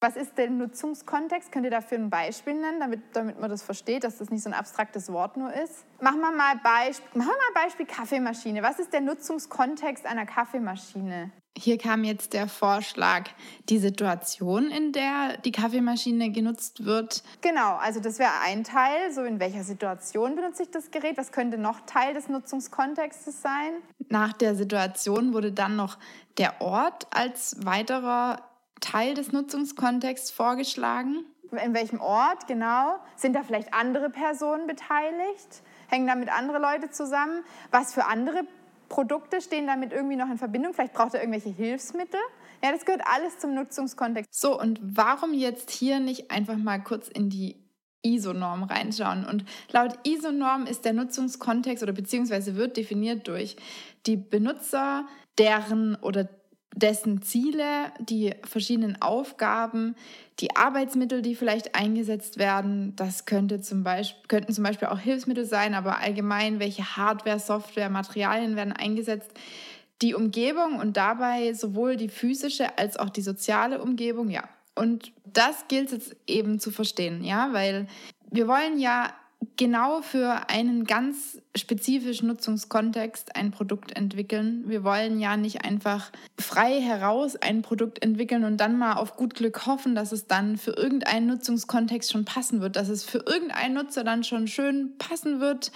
Was 0.00 0.14
ist 0.14 0.38
der 0.38 0.48
Nutzungskontext? 0.48 1.50
Könnt 1.50 1.64
ihr 1.64 1.72
dafür 1.72 1.98
ein 1.98 2.08
Beispiel 2.08 2.54
nennen, 2.54 2.78
damit, 2.78 3.00
damit 3.14 3.40
man 3.40 3.50
das 3.50 3.64
versteht, 3.64 4.04
dass 4.04 4.18
das 4.18 4.30
nicht 4.30 4.44
so 4.44 4.50
ein 4.50 4.54
abstraktes 4.54 5.12
Wort 5.12 5.36
nur 5.36 5.52
ist? 5.52 5.84
Machen 6.00 6.20
wir 6.20 6.30
mal 6.30 6.54
Beispiel, 6.62 7.08
machen 7.14 7.32
wir 7.32 7.54
mal 7.54 7.64
Beispiel 7.64 7.84
Kaffeemaschine. 7.84 8.62
Was 8.62 8.78
ist 8.78 8.92
der 8.92 9.00
Nutzungskontext 9.00 10.06
einer 10.06 10.24
Kaffeemaschine? 10.24 11.32
Hier 11.56 11.78
kam 11.78 12.04
jetzt 12.04 12.34
der 12.34 12.46
Vorschlag, 12.46 13.30
die 13.68 13.78
Situation, 13.78 14.70
in 14.70 14.92
der 14.92 15.38
die 15.38 15.50
Kaffeemaschine 15.50 16.30
genutzt 16.30 16.84
wird. 16.84 17.24
Genau, 17.40 17.74
also 17.78 17.98
das 17.98 18.20
wäre 18.20 18.30
ein 18.44 18.62
Teil, 18.62 19.12
so 19.12 19.24
in 19.24 19.40
welcher 19.40 19.64
Situation 19.64 20.36
benutze 20.36 20.62
ich 20.62 20.70
das 20.70 20.92
Gerät, 20.92 21.18
was 21.18 21.32
könnte 21.32 21.58
noch 21.58 21.80
Teil 21.86 22.14
des 22.14 22.28
Nutzungskontextes 22.28 23.42
sein? 23.42 23.72
Nach 24.08 24.32
der 24.32 24.54
Situation 24.54 25.32
wurde 25.32 25.50
dann 25.50 25.74
noch 25.74 25.98
der 26.36 26.60
Ort 26.60 27.08
als 27.10 27.56
weiterer 27.66 28.48
Teil 28.80 29.14
des 29.14 29.32
Nutzungskontexts 29.32 30.30
vorgeschlagen? 30.30 31.24
In 31.50 31.74
welchem 31.74 32.00
Ort 32.00 32.46
genau? 32.46 32.98
Sind 33.16 33.34
da 33.34 33.42
vielleicht 33.42 33.72
andere 33.72 34.10
Personen 34.10 34.66
beteiligt? 34.66 35.62
Hängen 35.88 36.06
damit 36.06 36.28
andere 36.30 36.58
Leute 36.58 36.90
zusammen? 36.90 37.42
Was 37.70 37.94
für 37.94 38.04
andere 38.04 38.42
Produkte 38.88 39.40
stehen 39.40 39.66
damit 39.66 39.92
irgendwie 39.92 40.16
noch 40.16 40.30
in 40.30 40.38
Verbindung? 40.38 40.74
Vielleicht 40.74 40.92
braucht 40.92 41.14
er 41.14 41.20
irgendwelche 41.20 41.50
Hilfsmittel? 41.50 42.20
Ja, 42.62 42.72
das 42.72 42.84
gehört 42.84 43.02
alles 43.06 43.38
zum 43.38 43.54
Nutzungskontext. 43.54 44.28
So, 44.34 44.58
und 44.58 44.80
warum 44.82 45.32
jetzt 45.32 45.70
hier 45.70 46.00
nicht 46.00 46.30
einfach 46.30 46.56
mal 46.56 46.82
kurz 46.82 47.08
in 47.08 47.30
die 47.30 47.56
ISO-Norm 48.02 48.64
reinschauen? 48.64 49.24
Und 49.24 49.44
laut 49.70 49.98
ISO-Norm 50.06 50.66
ist 50.66 50.84
der 50.84 50.92
Nutzungskontext 50.92 51.82
oder 51.82 51.92
beziehungsweise 51.92 52.56
wird 52.56 52.76
definiert 52.76 53.28
durch 53.28 53.56
die 54.06 54.16
Benutzer, 54.16 55.06
deren 55.38 55.94
oder 55.96 56.28
dessen 56.74 57.22
Ziele, 57.22 57.92
die 57.98 58.34
verschiedenen 58.44 59.00
Aufgaben, 59.00 59.96
die 60.40 60.54
Arbeitsmittel, 60.54 61.22
die 61.22 61.34
vielleicht 61.34 61.74
eingesetzt 61.74 62.38
werden. 62.38 62.94
Das 62.96 63.24
könnte 63.24 63.60
zum 63.60 63.82
Beispiel, 63.82 64.22
könnten 64.28 64.52
zum 64.52 64.64
Beispiel 64.64 64.88
auch 64.88 64.98
Hilfsmittel 64.98 65.44
sein, 65.44 65.74
aber 65.74 65.98
allgemein, 65.98 66.60
welche 66.60 66.96
Hardware, 66.96 67.40
Software, 67.40 67.90
Materialien 67.90 68.54
werden 68.54 68.72
eingesetzt. 68.72 69.30
Die 70.02 70.14
Umgebung 70.14 70.76
und 70.78 70.96
dabei 70.96 71.52
sowohl 71.54 71.96
die 71.96 72.08
physische 72.08 72.78
als 72.78 72.96
auch 72.96 73.10
die 73.10 73.22
soziale 73.22 73.82
Umgebung, 73.82 74.30
ja. 74.30 74.48
Und 74.76 75.12
das 75.24 75.66
gilt 75.66 75.92
es 75.92 76.14
eben 76.28 76.60
zu 76.60 76.70
verstehen, 76.70 77.24
ja, 77.24 77.52
weil 77.52 77.88
wir 78.30 78.46
wollen 78.46 78.78
ja 78.78 79.12
genau 79.56 80.02
für 80.02 80.48
einen 80.48 80.84
ganz 80.84 81.40
spezifischen 81.56 82.28
Nutzungskontext 82.28 83.36
ein 83.36 83.50
Produkt 83.50 83.96
entwickeln. 83.96 84.64
Wir 84.66 84.84
wollen 84.84 85.20
ja 85.20 85.36
nicht 85.36 85.64
einfach 85.64 86.10
frei 86.38 86.80
heraus 86.80 87.36
ein 87.36 87.62
Produkt 87.62 88.02
entwickeln 88.02 88.44
und 88.44 88.56
dann 88.56 88.78
mal 88.78 88.94
auf 88.94 89.16
gut 89.16 89.34
Glück 89.34 89.66
hoffen, 89.66 89.94
dass 89.94 90.12
es 90.12 90.26
dann 90.26 90.56
für 90.56 90.72
irgendeinen 90.72 91.26
Nutzungskontext 91.26 92.12
schon 92.12 92.24
passen 92.24 92.60
wird, 92.60 92.76
dass 92.76 92.88
es 92.88 93.04
für 93.04 93.18
irgendeinen 93.18 93.74
Nutzer 93.74 94.04
dann 94.04 94.24
schon 94.24 94.48
schön 94.48 94.96
passen 94.98 95.40
wird, 95.40 95.72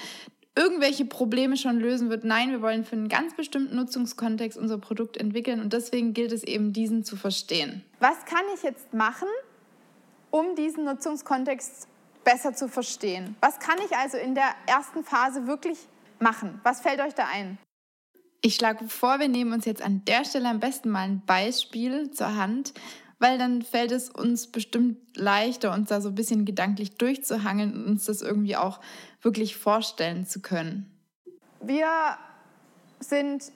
irgendwelche 0.57 1.05
Probleme 1.05 1.57
schon 1.57 1.79
lösen 1.79 2.11
wird. 2.11 2.25
Nein, 2.25 2.51
wir 2.51 2.63
wollen 2.63 2.85
für 2.85 2.97
einen 2.97 3.09
ganz 3.09 3.35
bestimmten 3.35 3.77
Nutzungskontext 3.77 4.59
unser 4.59 4.79
Produkt 4.79 5.17
entwickeln 5.17 5.61
und 5.61 5.73
deswegen 5.73 6.15
gilt 6.15 6.33
es 6.33 6.43
eben, 6.43 6.73
diesen 6.73 7.05
zu 7.05 7.17
verstehen. 7.17 7.83
Was 8.01 8.25
kann 8.27 8.45
ich 8.55 8.63
jetzt 8.63 8.93
machen, 8.93 9.29
um 10.31 10.55
diesen 10.57 10.85
Nutzungskontext 10.85 11.89
besser 12.25 12.55
zu 12.55 12.69
verstehen? 12.69 13.37
Was 13.41 13.59
kann 13.59 13.79
ich 13.85 13.97
also 13.97 14.17
in 14.17 14.35
der 14.35 14.55
ersten 14.67 15.05
Phase 15.05 15.47
wirklich 15.47 15.79
machen? 16.19 16.61
Was 16.63 16.81
fällt 16.81 17.01
euch 17.01 17.15
da 17.15 17.27
ein? 17.33 17.59
Ich 18.41 18.57
schlage 18.57 18.89
vor, 18.89 19.21
wir 19.21 19.29
nehmen 19.29 19.53
uns 19.53 19.65
jetzt 19.67 19.83
an 19.83 20.05
der 20.05 20.25
Stelle 20.25 20.49
am 20.49 20.59
besten 20.59 20.91
mal 20.91 21.03
ein 21.03 21.23
Beispiel 21.25 22.11
zur 22.11 22.37
Hand, 22.37 22.75
weil 23.21 23.39
dann 23.39 23.63
fällt 23.63 23.93
es 23.93 24.11
uns 24.11 24.51
bestimmt 24.51 25.17
leichter, 25.17 25.73
uns 25.73 25.89
da 25.89 26.01
so 26.01 26.09
ein 26.09 26.17
bisschen 26.17 26.45
gedanklich 26.45 26.97
durchzuhangeln 26.97 27.73
und 27.73 27.87
uns 27.87 28.07
das 28.07 28.21
irgendwie 28.21 28.57
auch 28.57 28.81
wirklich 29.21 29.57
vorstellen 29.57 30.27
zu 30.27 30.43
können. 30.43 30.91
Wir 31.61 31.87
sind 32.99 33.53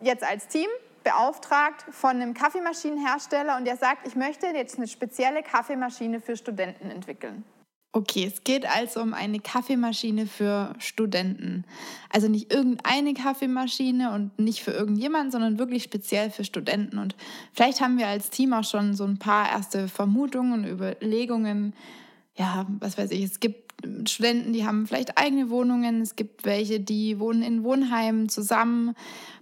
jetzt 0.00 0.24
als 0.24 0.48
Team 0.48 0.68
beauftragt 1.04 1.84
von 1.90 2.10
einem 2.10 2.32
Kaffeemaschinenhersteller 2.32 3.58
und 3.58 3.66
der 3.66 3.76
sagt, 3.76 4.06
ich 4.06 4.16
möchte 4.16 4.46
jetzt 4.46 4.78
eine 4.78 4.88
spezielle 4.88 5.42
Kaffeemaschine 5.42 6.20
für 6.20 6.36
Studenten 6.36 6.90
entwickeln. 6.90 7.44
Okay, 7.92 8.24
es 8.24 8.44
geht 8.44 8.66
also 8.66 9.00
um 9.00 9.14
eine 9.14 9.40
Kaffeemaschine 9.40 10.26
für 10.26 10.74
Studenten. 10.78 11.64
Also 12.08 12.28
nicht 12.28 12.52
irgendeine 12.52 13.14
Kaffeemaschine 13.14 14.12
und 14.12 14.38
nicht 14.38 14.62
für 14.62 14.70
irgendjemanden, 14.70 15.32
sondern 15.32 15.58
wirklich 15.58 15.82
speziell 15.82 16.30
für 16.30 16.44
Studenten. 16.44 16.98
Und 16.98 17.16
vielleicht 17.52 17.80
haben 17.80 17.98
wir 17.98 18.06
als 18.06 18.30
Team 18.30 18.52
auch 18.52 18.62
schon 18.62 18.94
so 18.94 19.02
ein 19.04 19.18
paar 19.18 19.50
erste 19.50 19.88
Vermutungen 19.88 20.52
und 20.52 20.66
Überlegungen. 20.66 21.74
Ja, 22.36 22.64
was 22.78 22.96
weiß 22.96 23.10
ich, 23.10 23.24
es 23.24 23.40
gibt 23.40 23.70
Studenten, 24.08 24.52
die 24.52 24.64
haben 24.64 24.86
vielleicht 24.86 25.18
eigene 25.18 25.50
Wohnungen. 25.50 26.00
Es 26.00 26.14
gibt 26.14 26.44
welche, 26.44 26.78
die 26.78 27.18
wohnen 27.18 27.42
in 27.42 27.64
Wohnheimen 27.64 28.28
zusammen. 28.28 28.94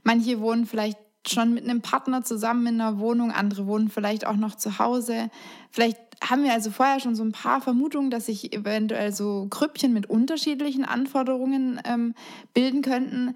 Manche 0.04 0.40
wohnen 0.40 0.64
vielleicht 0.64 0.98
schon 1.30 1.54
mit 1.54 1.64
einem 1.64 1.80
Partner 1.80 2.22
zusammen 2.22 2.66
in 2.66 2.80
einer 2.80 2.98
Wohnung, 2.98 3.30
andere 3.30 3.66
wohnen 3.66 3.88
vielleicht 3.88 4.26
auch 4.26 4.36
noch 4.36 4.54
zu 4.54 4.78
Hause. 4.78 5.30
Vielleicht 5.70 5.98
haben 6.22 6.44
wir 6.44 6.52
also 6.52 6.70
vorher 6.70 7.00
schon 7.00 7.14
so 7.14 7.22
ein 7.22 7.32
paar 7.32 7.60
Vermutungen, 7.60 8.10
dass 8.10 8.26
sich 8.26 8.52
eventuell 8.52 9.12
so 9.12 9.46
Grüppchen 9.48 9.92
mit 9.92 10.10
unterschiedlichen 10.10 10.84
Anforderungen 10.84 11.80
ähm, 11.84 12.14
bilden 12.54 12.82
könnten. 12.82 13.34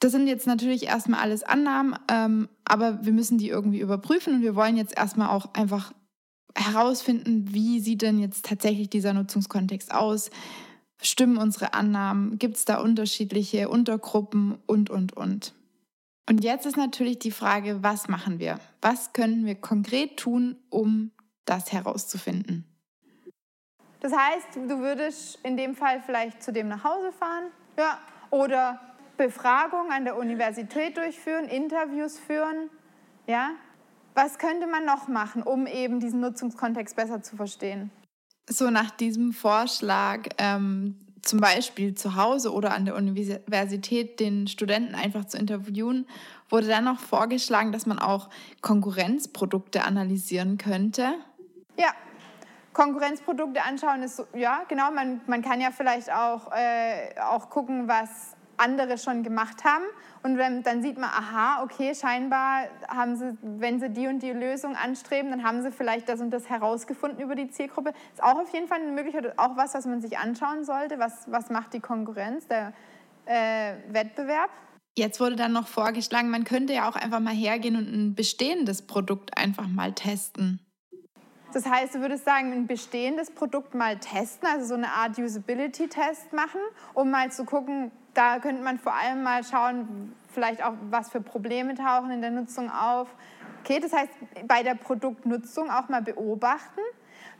Das 0.00 0.12
sind 0.12 0.26
jetzt 0.26 0.46
natürlich 0.46 0.86
erstmal 0.86 1.20
alles 1.20 1.42
Annahmen, 1.42 1.96
ähm, 2.10 2.48
aber 2.64 3.04
wir 3.04 3.12
müssen 3.12 3.38
die 3.38 3.48
irgendwie 3.48 3.80
überprüfen 3.80 4.34
und 4.34 4.42
wir 4.42 4.54
wollen 4.54 4.76
jetzt 4.76 4.96
erstmal 4.96 5.28
auch 5.28 5.54
einfach 5.54 5.92
herausfinden, 6.54 7.52
wie 7.52 7.80
sieht 7.80 8.02
denn 8.02 8.18
jetzt 8.18 8.46
tatsächlich 8.46 8.88
dieser 8.88 9.12
Nutzungskontext 9.12 9.92
aus? 9.92 10.30
Stimmen 11.02 11.36
unsere 11.36 11.74
Annahmen? 11.74 12.38
Gibt 12.38 12.56
es 12.56 12.64
da 12.64 12.80
unterschiedliche 12.80 13.68
Untergruppen 13.68 14.56
und, 14.66 14.88
und, 14.88 15.14
und? 15.14 15.55
Und 16.28 16.42
jetzt 16.42 16.66
ist 16.66 16.76
natürlich 16.76 17.18
die 17.20 17.30
Frage, 17.30 17.82
was 17.82 18.08
machen 18.08 18.40
wir? 18.40 18.58
Was 18.80 19.12
können 19.12 19.46
wir 19.46 19.54
konkret 19.54 20.16
tun, 20.16 20.56
um 20.70 21.12
das 21.44 21.72
herauszufinden? 21.72 22.64
Das 24.00 24.12
heißt, 24.12 24.56
du 24.56 24.78
würdest 24.80 25.38
in 25.44 25.56
dem 25.56 25.74
Fall 25.74 26.02
vielleicht 26.04 26.42
zu 26.42 26.52
dem 26.52 26.68
nach 26.68 26.84
Hause 26.84 27.12
fahren, 27.12 27.44
ja, 27.78 27.98
oder 28.30 28.80
Befragung 29.16 29.90
an 29.90 30.04
der 30.04 30.16
Universität 30.16 30.96
durchführen, 30.96 31.46
Interviews 31.46 32.18
führen, 32.18 32.70
ja. 33.26 33.50
Was 34.14 34.38
könnte 34.38 34.66
man 34.66 34.84
noch 34.84 35.08
machen, 35.08 35.42
um 35.42 35.66
eben 35.66 36.00
diesen 36.00 36.20
Nutzungskontext 36.20 36.96
besser 36.96 37.22
zu 37.22 37.36
verstehen? 37.36 37.90
So 38.48 38.70
nach 38.70 38.90
diesem 38.90 39.32
Vorschlag 39.32 40.28
ähm, 40.38 40.96
zum 41.26 41.40
Beispiel 41.40 41.94
zu 41.94 42.14
Hause 42.14 42.52
oder 42.52 42.74
an 42.74 42.84
der 42.84 42.94
Universität 42.94 44.20
den 44.20 44.46
Studenten 44.46 44.94
einfach 44.94 45.24
zu 45.24 45.38
interviewen, 45.38 46.06
wurde 46.48 46.68
dann 46.68 46.84
noch 46.84 47.00
vorgeschlagen, 47.00 47.72
dass 47.72 47.86
man 47.86 47.98
auch 47.98 48.30
Konkurrenzprodukte 48.60 49.84
analysieren 49.84 50.58
könnte. 50.58 51.14
Ja, 51.78 51.92
Konkurrenzprodukte 52.72 53.62
anschauen 53.62 54.02
ist, 54.02 54.22
ja, 54.34 54.62
genau, 54.68 54.90
man, 54.92 55.20
man 55.26 55.42
kann 55.42 55.60
ja 55.60 55.70
vielleicht 55.70 56.12
auch, 56.12 56.52
äh, 56.52 57.18
auch 57.20 57.50
gucken, 57.50 57.88
was 57.88 58.35
andere 58.58 58.98
schon 58.98 59.22
gemacht 59.22 59.64
haben. 59.64 59.84
Und 60.22 60.38
wenn, 60.38 60.62
dann 60.62 60.82
sieht 60.82 60.98
man, 60.98 61.10
aha, 61.10 61.62
okay, 61.62 61.94
scheinbar 61.94 62.64
haben 62.88 63.16
sie, 63.16 63.36
wenn 63.42 63.78
sie 63.80 63.90
die 63.90 64.06
und 64.06 64.20
die 64.20 64.32
Lösung 64.32 64.74
anstreben, 64.76 65.30
dann 65.30 65.44
haben 65.44 65.62
sie 65.62 65.70
vielleicht 65.70 66.08
das 66.08 66.20
und 66.20 66.30
das 66.30 66.48
herausgefunden 66.48 67.20
über 67.20 67.34
die 67.34 67.48
Zielgruppe. 67.48 67.92
Ist 68.12 68.22
auch 68.22 68.38
auf 68.38 68.52
jeden 68.52 68.68
Fall 68.68 68.80
eine 68.80 68.92
Möglichkeit, 68.92 69.38
auch 69.38 69.56
was, 69.56 69.74
was 69.74 69.86
man 69.86 70.00
sich 70.00 70.18
anschauen 70.18 70.64
sollte. 70.64 70.98
Was, 70.98 71.30
was 71.30 71.50
macht 71.50 71.74
die 71.74 71.80
Konkurrenz, 71.80 72.46
der 72.48 72.72
äh, 73.26 73.74
Wettbewerb? 73.88 74.50
Jetzt 74.98 75.20
wurde 75.20 75.36
dann 75.36 75.52
noch 75.52 75.68
vorgeschlagen, 75.68 76.30
man 76.30 76.44
könnte 76.44 76.72
ja 76.72 76.88
auch 76.88 76.96
einfach 76.96 77.20
mal 77.20 77.34
hergehen 77.34 77.76
und 77.76 77.92
ein 77.92 78.14
bestehendes 78.14 78.86
Produkt 78.86 79.36
einfach 79.36 79.68
mal 79.68 79.92
testen. 79.92 80.60
Das 81.52 81.66
heißt, 81.66 81.94
du 81.94 82.00
würdest 82.00 82.24
sagen, 82.24 82.52
ein 82.52 82.66
bestehendes 82.66 83.30
Produkt 83.30 83.74
mal 83.74 83.98
testen, 83.98 84.48
also 84.48 84.66
so 84.66 84.74
eine 84.74 84.88
Art 84.88 85.18
Usability-Test 85.18 86.32
machen, 86.32 86.60
um 86.92 87.10
mal 87.10 87.30
zu 87.30 87.44
gucken, 87.44 87.90
da 88.16 88.38
könnte 88.38 88.62
man 88.62 88.78
vor 88.78 88.94
allem 88.94 89.22
mal 89.22 89.44
schauen, 89.44 90.14
vielleicht 90.32 90.64
auch, 90.64 90.72
was 90.90 91.10
für 91.10 91.20
Probleme 91.20 91.74
tauchen 91.74 92.10
in 92.10 92.20
der 92.20 92.30
Nutzung 92.30 92.70
auf. 92.70 93.08
Okay, 93.62 93.80
das 93.80 93.92
heißt, 93.92 94.10
bei 94.46 94.62
der 94.62 94.74
Produktnutzung 94.74 95.70
auch 95.70 95.88
mal 95.88 96.02
beobachten. 96.02 96.80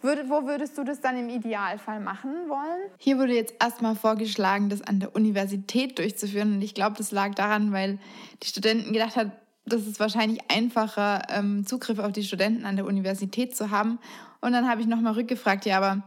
Würde, 0.03 0.29
wo 0.29 0.47
würdest 0.47 0.77
du 0.77 0.85
das 0.85 1.01
dann 1.01 1.17
im 1.17 1.29
Idealfall 1.29 2.01
machen 2.01 2.49
wollen? 2.49 2.91
Hier 2.99 3.19
wurde 3.19 3.35
jetzt 3.35 3.55
erstmal 3.61 3.95
vorgeschlagen, 3.95 4.69
das 4.69 4.83
an 4.83 5.01
der 5.01 5.15
Universität 5.15 5.99
durchzuführen. 5.99 6.55
Und 6.55 6.63
ich 6.63 6.75
glaube, 6.75 6.97
das 6.99 7.13
lag 7.13 7.35
daran, 7.35 7.73
weil 7.73 7.99
die 8.43 8.47
Studenten 8.47 8.93
gedacht 8.93 9.17
haben, 9.17 9.33
das 9.65 9.87
ist 9.87 9.99
wahrscheinlich 9.99 10.41
einfacher, 10.51 11.23
ähm, 11.31 11.67
Zugriff 11.67 11.99
auf 11.99 12.13
die 12.13 12.23
Studenten 12.23 12.67
an 12.67 12.77
der 12.77 12.85
Universität 12.85 13.57
zu 13.57 13.71
haben. 13.71 13.99
Und 14.41 14.53
dann 14.53 14.69
habe 14.69 14.81
ich 14.81 14.87
nochmal 14.87 15.15
rückgefragt, 15.15 15.65
ja, 15.65 15.79
aber 15.79 16.03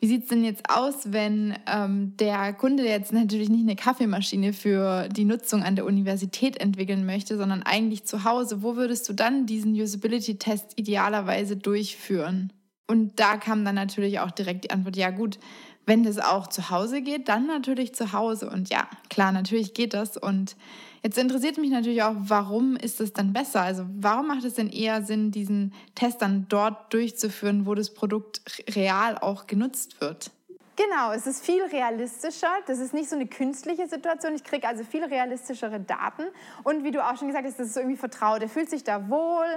wie 0.00 0.06
sieht 0.06 0.22
es 0.22 0.28
denn 0.28 0.44
jetzt 0.44 0.70
aus, 0.70 1.12
wenn 1.12 1.56
ähm, 1.66 2.16
der 2.18 2.52
Kunde 2.52 2.84
jetzt 2.84 3.12
natürlich 3.12 3.48
nicht 3.48 3.62
eine 3.62 3.74
Kaffeemaschine 3.74 4.52
für 4.52 5.08
die 5.08 5.24
Nutzung 5.24 5.64
an 5.64 5.74
der 5.74 5.86
Universität 5.86 6.60
entwickeln 6.60 7.04
möchte, 7.04 7.36
sondern 7.36 7.64
eigentlich 7.64 8.04
zu 8.04 8.22
Hause? 8.22 8.62
Wo 8.62 8.76
würdest 8.76 9.08
du 9.08 9.12
dann 9.12 9.46
diesen 9.46 9.74
Usability-Test 9.74 10.74
idealerweise 10.76 11.56
durchführen? 11.56 12.52
Und 12.86 13.18
da 13.18 13.36
kam 13.36 13.64
dann 13.64 13.74
natürlich 13.74 14.20
auch 14.20 14.30
direkt 14.30 14.64
die 14.64 14.70
Antwort, 14.70 14.96
ja 14.96 15.10
gut, 15.10 15.38
wenn 15.84 16.04
das 16.04 16.18
auch 16.18 16.46
zu 16.46 16.70
Hause 16.70 17.02
geht, 17.02 17.28
dann 17.28 17.46
natürlich 17.46 17.94
zu 17.94 18.12
Hause. 18.12 18.48
Und 18.50 18.70
ja, 18.70 18.88
klar, 19.10 19.32
natürlich 19.32 19.74
geht 19.74 19.94
das. 19.94 20.16
Und 20.16 20.54
Jetzt 21.02 21.18
interessiert 21.18 21.58
mich 21.58 21.70
natürlich 21.70 22.02
auch, 22.02 22.14
warum 22.18 22.76
ist 22.76 23.00
es 23.00 23.12
dann 23.12 23.32
besser? 23.32 23.62
Also 23.62 23.86
warum 23.94 24.28
macht 24.28 24.44
es 24.44 24.54
denn 24.54 24.68
eher 24.70 25.02
Sinn, 25.02 25.30
diesen 25.30 25.72
Test 25.94 26.22
dann 26.22 26.46
dort 26.48 26.92
durchzuführen, 26.92 27.66
wo 27.66 27.74
das 27.74 27.94
Produkt 27.94 28.40
real 28.74 29.18
auch 29.18 29.46
genutzt 29.46 30.00
wird? 30.00 30.30
Genau, 30.78 31.10
es 31.10 31.26
ist 31.26 31.44
viel 31.44 31.64
realistischer. 31.64 32.52
Das 32.68 32.78
ist 32.78 32.94
nicht 32.94 33.10
so 33.10 33.16
eine 33.16 33.26
künstliche 33.26 33.88
Situation. 33.88 34.36
Ich 34.36 34.44
kriege 34.44 34.68
also 34.68 34.84
viel 34.84 35.02
realistischere 35.02 35.80
Daten. 35.80 36.22
Und 36.62 36.84
wie 36.84 36.92
du 36.92 37.04
auch 37.04 37.16
schon 37.16 37.26
gesagt 37.26 37.46
hast, 37.46 37.58
das 37.58 37.70
ist 37.70 37.76
irgendwie 37.76 37.96
vertraut. 37.96 38.42
Er 38.42 38.48
fühlt 38.48 38.70
sich 38.70 38.84
da 38.84 39.10
wohl. 39.10 39.48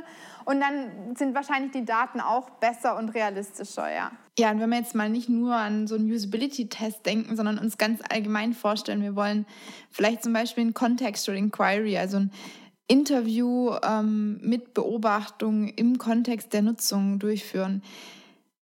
Und 0.46 0.62
dann 0.62 1.16
sind 1.16 1.36
wahrscheinlich 1.36 1.74
die 1.74 1.86
Daten 1.86 2.22
auch 2.22 2.50
besser 2.50 2.98
und 2.98 3.10
realistischer, 3.10 3.94
ja. 3.94 4.12
Ja, 4.40 4.50
und 4.50 4.62
wenn 4.62 4.72
wir 4.72 4.80
jetzt 4.80 4.96
mal 4.96 5.12
nicht 5.12 5.30
nur 5.30 5.54
an 5.54 5.86
so 5.86 5.94
einen 5.94 6.12
Usability-Test 6.12 7.06
denken, 7.06 7.36
sondern 7.36 7.60
uns 7.60 7.78
ganz 7.78 8.02
allgemein 8.10 8.54
vorstellen, 8.54 9.04
wir 9.04 9.16
wollen 9.16 9.46
vielleicht 9.92 10.24
zum 10.24 10.34
Beispiel 10.34 10.66
ein 10.66 10.74
Contextual 10.74 11.38
Inquiry, 11.38 12.00
also 12.00 12.18
ein 12.18 12.32
Interview 12.88 13.76
ähm, 13.84 14.40
mit 14.42 14.74
Beobachtung 14.74 15.68
im 15.68 16.00
Kontext 16.00 16.52
der 16.54 16.64
Nutzung 16.64 17.20
durchführen. 17.20 17.84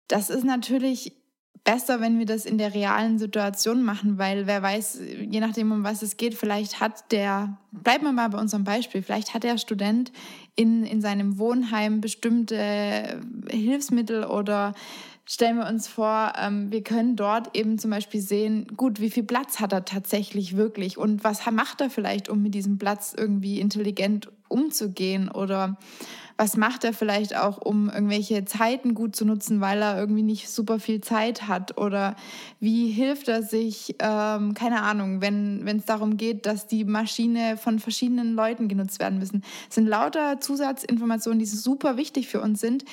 Das 0.09 0.29
ist 0.29 0.43
natürlich 0.43 1.22
besser, 1.63 2.01
wenn 2.01 2.19
wir 2.19 2.25
das 2.25 2.45
in 2.45 2.57
der 2.57 2.73
realen 2.73 3.17
Situation 3.17 3.83
machen, 3.83 4.17
weil 4.17 4.47
wer 4.47 4.61
weiß, 4.61 4.99
je 5.29 5.39
nachdem, 5.39 5.71
um 5.71 5.83
was 5.83 6.01
es 6.01 6.17
geht, 6.17 6.35
vielleicht 6.35 6.79
hat 6.79 7.11
der, 7.11 7.57
bleiben 7.71 8.03
wir 8.03 8.11
mal 8.11 8.29
bei 8.29 8.37
unserem 8.37 8.63
Beispiel, 8.63 9.01
vielleicht 9.01 9.33
hat 9.33 9.43
der 9.43 9.57
Student 9.57 10.11
in, 10.55 10.85
in 10.85 11.01
seinem 11.01 11.37
Wohnheim 11.37 12.01
bestimmte 12.01 13.21
Hilfsmittel 13.49 14.25
oder 14.25 14.73
stellen 15.25 15.57
wir 15.57 15.67
uns 15.67 15.87
vor, 15.87 16.33
ähm, 16.37 16.69
wir 16.71 16.83
können 16.83 17.15
dort 17.15 17.55
eben 17.55 17.79
zum 17.79 17.91
Beispiel 17.91 18.19
sehen, 18.19 18.67
gut, 18.75 18.99
wie 18.99 19.09
viel 19.09 19.23
Platz 19.23 19.61
hat 19.61 19.71
er 19.71 19.85
tatsächlich 19.85 20.57
wirklich 20.57 20.97
und 20.97 21.23
was 21.23 21.49
macht 21.49 21.79
er 21.79 21.89
vielleicht, 21.89 22.27
um 22.27 22.41
mit 22.43 22.53
diesem 22.53 22.77
Platz 22.77 23.13
irgendwie 23.17 23.61
intelligent 23.61 24.29
umzugehen 24.49 25.29
oder 25.29 25.77
was 26.37 26.57
macht 26.57 26.83
er 26.83 26.93
vielleicht 26.93 27.35
auch, 27.35 27.59
um 27.59 27.89
irgendwelche 27.89 28.45
Zeiten 28.45 28.93
gut 28.93 29.15
zu 29.15 29.25
nutzen, 29.25 29.61
weil 29.61 29.81
er 29.81 29.97
irgendwie 29.97 30.23
nicht 30.23 30.49
super 30.49 30.79
viel 30.79 31.01
Zeit 31.01 31.47
hat? 31.47 31.77
Oder 31.77 32.15
wie 32.59 32.89
hilft 32.89 33.27
er 33.27 33.43
sich, 33.43 33.95
ähm, 33.99 34.53
keine 34.53 34.81
Ahnung, 34.81 35.21
wenn 35.21 35.65
es 35.67 35.85
darum 35.85 36.17
geht, 36.17 36.45
dass 36.45 36.67
die 36.67 36.85
Maschine 36.85 37.57
von 37.57 37.79
verschiedenen 37.79 38.33
Leuten 38.33 38.67
genutzt 38.67 38.99
werden 38.99 39.19
müssen. 39.19 39.43
Das 39.67 39.75
sind 39.75 39.87
lauter 39.87 40.39
Zusatzinformationen, 40.39 41.39
die 41.39 41.45
super 41.45 41.97
wichtig 41.97 42.27
für 42.27 42.41
uns 42.41 42.59
sind, 42.59 42.85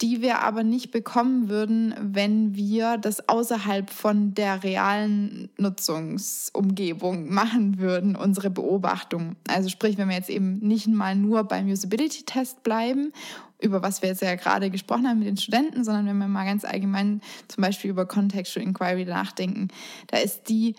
die 0.00 0.22
wir 0.22 0.40
aber 0.40 0.64
nicht 0.64 0.90
bekommen 0.90 1.48
würden, 1.48 1.94
wenn 2.00 2.56
wir 2.56 2.98
das 2.98 3.28
außerhalb 3.28 3.90
von 3.90 4.34
der 4.34 4.64
realen 4.64 5.48
Nutzungsumgebung 5.56 7.32
machen 7.32 7.78
würden, 7.78 8.16
unsere 8.16 8.50
Beobachtung. 8.50 9.36
Also 9.48 9.68
sprich, 9.68 9.96
wenn 9.96 10.08
wir 10.08 10.16
jetzt 10.16 10.30
eben 10.30 10.58
nicht 10.58 10.88
mal 10.88 11.14
nur 11.14 11.44
beim 11.44 11.68
Usability-Test 11.68 12.64
bleiben, 12.64 13.12
über 13.60 13.82
was 13.82 14.02
wir 14.02 14.08
jetzt 14.08 14.22
ja 14.22 14.34
gerade 14.34 14.70
gesprochen 14.70 15.08
haben 15.08 15.20
mit 15.20 15.28
den 15.28 15.36
Studenten, 15.36 15.84
sondern 15.84 16.06
wenn 16.06 16.18
wir 16.18 16.28
mal 16.28 16.44
ganz 16.44 16.64
allgemein 16.64 17.20
zum 17.48 17.62
Beispiel 17.62 17.90
über 17.90 18.04
Contextual 18.04 18.66
Inquiry 18.66 19.04
nachdenken, 19.04 19.68
da 20.08 20.18
ist 20.18 20.48
die 20.48 20.74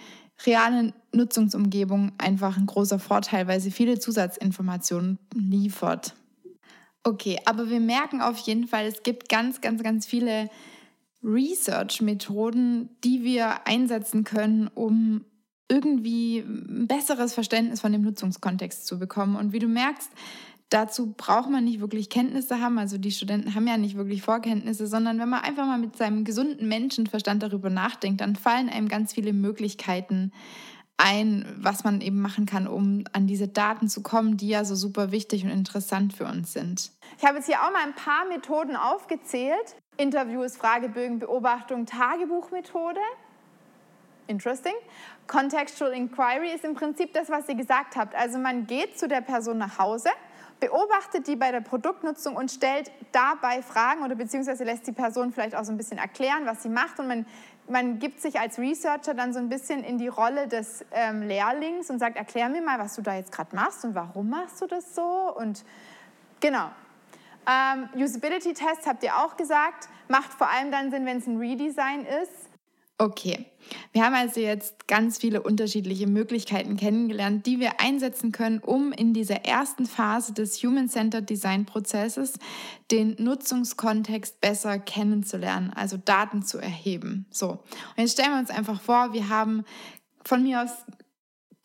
reale 0.45 0.93
Nutzungsumgebung 1.13 2.11
einfach 2.17 2.57
ein 2.57 2.65
großer 2.65 2.99
Vorteil, 2.99 3.47
weil 3.47 3.61
sie 3.61 3.71
viele 3.71 3.97
Zusatzinformationen 3.97 5.17
liefert. 5.33 6.15
Okay, 7.07 7.37
aber 7.45 7.69
wir 7.69 7.79
merken 7.79 8.19
auf 8.19 8.39
jeden 8.39 8.67
Fall, 8.67 8.85
es 8.87 9.03
gibt 9.03 9.29
ganz, 9.29 9.61
ganz, 9.61 9.83
ganz 9.83 10.07
viele 10.07 10.49
Research-Methoden, 11.23 12.89
die 13.03 13.23
wir 13.23 13.67
einsetzen 13.67 14.23
können, 14.23 14.67
um 14.73 15.23
irgendwie 15.69 16.39
ein 16.39 16.87
besseres 16.87 17.35
Verständnis 17.35 17.81
von 17.81 17.91
dem 17.91 18.01
Nutzungskontext 18.01 18.87
zu 18.87 18.97
bekommen. 18.97 19.35
Und 19.35 19.53
wie 19.53 19.59
du 19.59 19.67
merkst, 19.67 20.09
dazu 20.69 21.13
braucht 21.15 21.51
man 21.51 21.65
nicht 21.65 21.79
wirklich 21.79 22.09
Kenntnisse 22.09 22.59
haben. 22.59 22.79
Also 22.79 22.97
die 22.97 23.11
Studenten 23.11 23.53
haben 23.53 23.67
ja 23.67 23.77
nicht 23.77 23.95
wirklich 23.95 24.23
Vorkenntnisse, 24.23 24.87
sondern 24.87 25.19
wenn 25.19 25.29
man 25.29 25.41
einfach 25.41 25.67
mal 25.67 25.77
mit 25.77 25.95
seinem 25.95 26.23
gesunden 26.23 26.67
Menschenverstand 26.67 27.43
darüber 27.43 27.69
nachdenkt, 27.69 28.21
dann 28.21 28.35
fallen 28.35 28.67
einem 28.67 28.87
ganz 28.87 29.13
viele 29.13 29.31
Möglichkeiten 29.31 30.31
ein, 30.97 31.45
was 31.59 31.83
man 31.83 32.01
eben 32.01 32.21
machen 32.21 32.45
kann, 32.45 32.67
um 32.67 33.03
an 33.11 33.27
diese 33.27 33.47
Daten 33.47 33.89
zu 33.89 34.01
kommen, 34.01 34.37
die 34.37 34.47
ja 34.47 34.63
so 34.63 34.75
super 34.75 35.11
wichtig 35.11 35.43
und 35.43 35.51
interessant 35.51 36.13
für 36.13 36.25
uns 36.25 36.53
sind. 36.53 36.91
Ich 37.17 37.25
habe 37.25 37.37
jetzt 37.37 37.47
hier 37.47 37.61
auch 37.61 37.71
mal 37.71 37.83
ein 37.83 37.95
paar 37.95 38.25
Methoden 38.25 38.75
aufgezählt. 38.75 39.75
Interviews, 39.97 40.57
Fragebögen, 40.57 41.19
Beobachtung, 41.19 41.85
Tagebuchmethode. 41.85 42.99
Interesting. 44.27 44.73
Contextual 45.27 45.91
Inquiry 45.91 46.53
ist 46.53 46.63
im 46.63 46.75
Prinzip 46.75 47.13
das, 47.13 47.29
was 47.29 47.47
ihr 47.49 47.55
gesagt 47.55 47.95
habt. 47.95 48.15
Also 48.15 48.37
man 48.37 48.65
geht 48.65 48.97
zu 48.97 49.07
der 49.07 49.21
Person 49.21 49.57
nach 49.57 49.77
Hause, 49.77 50.09
beobachtet 50.59 51.27
die 51.27 51.35
bei 51.35 51.51
der 51.51 51.61
Produktnutzung 51.61 52.35
und 52.35 52.51
stellt 52.51 52.91
dabei 53.11 53.61
Fragen 53.61 54.03
oder 54.03 54.15
beziehungsweise 54.15 54.63
lässt 54.63 54.87
die 54.87 54.91
Person 54.91 55.31
vielleicht 55.31 55.55
auch 55.55 55.63
so 55.63 55.71
ein 55.71 55.77
bisschen 55.77 55.97
erklären, 55.97 56.45
was 56.45 56.63
sie 56.63 56.69
macht 56.69 56.99
und 56.99 57.07
man 57.07 57.25
man 57.67 57.99
gibt 57.99 58.21
sich 58.21 58.39
als 58.39 58.59
Researcher 58.59 59.13
dann 59.13 59.33
so 59.33 59.39
ein 59.39 59.49
bisschen 59.49 59.83
in 59.83 59.97
die 59.97 60.07
Rolle 60.07 60.47
des 60.47 60.85
ähm, 60.91 61.23
Lehrlings 61.23 61.89
und 61.89 61.99
sagt, 61.99 62.17
erklär 62.17 62.49
mir 62.49 62.61
mal, 62.61 62.79
was 62.79 62.95
du 62.95 63.01
da 63.01 63.15
jetzt 63.15 63.31
gerade 63.31 63.55
machst 63.55 63.83
und 63.85 63.95
warum 63.95 64.29
machst 64.29 64.61
du 64.61 64.67
das 64.67 64.95
so? 64.95 65.33
Und 65.35 65.63
genau. 66.39 66.69
Ähm, 67.47 67.89
Usability-Tests 67.95 68.87
habt 68.87 69.03
ihr 69.03 69.17
auch 69.17 69.37
gesagt, 69.37 69.89
macht 70.07 70.33
vor 70.33 70.49
allem 70.49 70.71
dann 70.71 70.91
Sinn, 70.91 71.05
wenn 71.05 71.17
es 71.17 71.27
ein 71.27 71.37
Redesign 71.37 72.05
ist 72.23 72.44
Okay, 72.97 73.45
wir 73.91 74.05
haben 74.05 74.15
also 74.15 74.39
jetzt 74.39 74.87
ganz 74.87 75.17
viele 75.17 75.41
unterschiedliche 75.41 76.07
Möglichkeiten 76.07 76.77
kennengelernt, 76.77 77.45
die 77.45 77.59
wir 77.59 77.81
einsetzen 77.81 78.31
können, 78.31 78.59
um 78.59 78.93
in 78.93 79.13
dieser 79.13 79.43
ersten 79.43 79.85
Phase 79.85 80.33
des 80.33 80.63
Human-Centered 80.63 81.29
Design-Prozesses 81.29 82.39
den 82.91 83.15
Nutzungskontext 83.19 84.39
besser 84.39 84.79
kennenzulernen, 84.79 85.73
also 85.75 85.97
Daten 85.97 86.43
zu 86.43 86.57
erheben. 86.57 87.25
So, 87.31 87.49
und 87.49 87.97
jetzt 87.97 88.13
stellen 88.13 88.31
wir 88.31 88.39
uns 88.39 88.49
einfach 88.49 88.79
vor, 88.79 89.11
wir 89.11 89.27
haben 89.27 89.65
von 90.23 90.43
mir 90.43 90.63
aus 90.63 90.71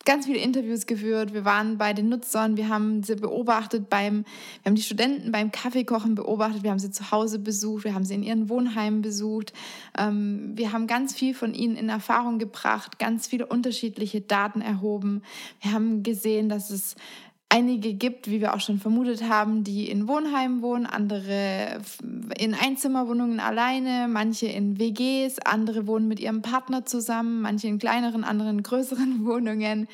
ganz 0.04 0.26
viele 0.26 0.38
Interviews 0.38 0.86
geführt. 0.86 1.34
Wir 1.34 1.44
waren 1.44 1.78
bei 1.78 1.92
den 1.92 2.08
Nutzern, 2.08 2.56
wir 2.56 2.68
haben 2.68 3.02
sie 3.02 3.16
beobachtet 3.16 3.90
beim, 3.90 4.24
wir 4.62 4.70
haben 4.70 4.74
die 4.74 4.82
Studenten 4.82 5.30
beim 5.30 5.52
Kaffeekochen 5.52 6.14
beobachtet, 6.14 6.62
wir 6.62 6.70
haben 6.70 6.78
sie 6.78 6.90
zu 6.90 7.10
Hause 7.10 7.38
besucht, 7.38 7.84
wir 7.84 7.94
haben 7.94 8.04
sie 8.04 8.14
in 8.14 8.22
ihren 8.22 8.48
Wohnheimen 8.48 9.02
besucht. 9.02 9.52
Ähm, 9.98 10.52
wir 10.54 10.72
haben 10.72 10.86
ganz 10.86 11.14
viel 11.14 11.34
von 11.34 11.54
ihnen 11.54 11.76
in 11.76 11.88
Erfahrung 11.88 12.38
gebracht, 12.38 12.98
ganz 12.98 13.26
viele 13.26 13.46
unterschiedliche 13.46 14.20
Daten 14.20 14.62
erhoben. 14.62 15.22
Wir 15.60 15.72
haben 15.72 16.02
gesehen, 16.02 16.48
dass 16.48 16.70
es 16.70 16.96
einige 17.50 17.94
gibt, 17.94 18.30
wie 18.30 18.40
wir 18.40 18.54
auch 18.54 18.60
schon 18.60 18.78
vermutet 18.78 19.28
haben, 19.28 19.64
die 19.64 19.90
in 19.90 20.08
Wohnheimen 20.08 20.62
wohnen, 20.62 20.86
andere 20.86 21.80
in 22.38 22.54
Einzimmerwohnungen 22.54 23.40
alleine, 23.40 24.06
manche 24.08 24.46
in 24.46 24.78
WGs, 24.78 25.40
andere 25.40 25.86
wohnen 25.86 26.08
mit 26.08 26.20
ihrem 26.20 26.42
Partner 26.42 26.86
zusammen, 26.86 27.42
manche 27.42 27.66
in 27.66 27.78
kleineren, 27.78 28.24
anderen 28.24 28.62
größeren 28.62 29.24
Wohnungen 29.26 29.88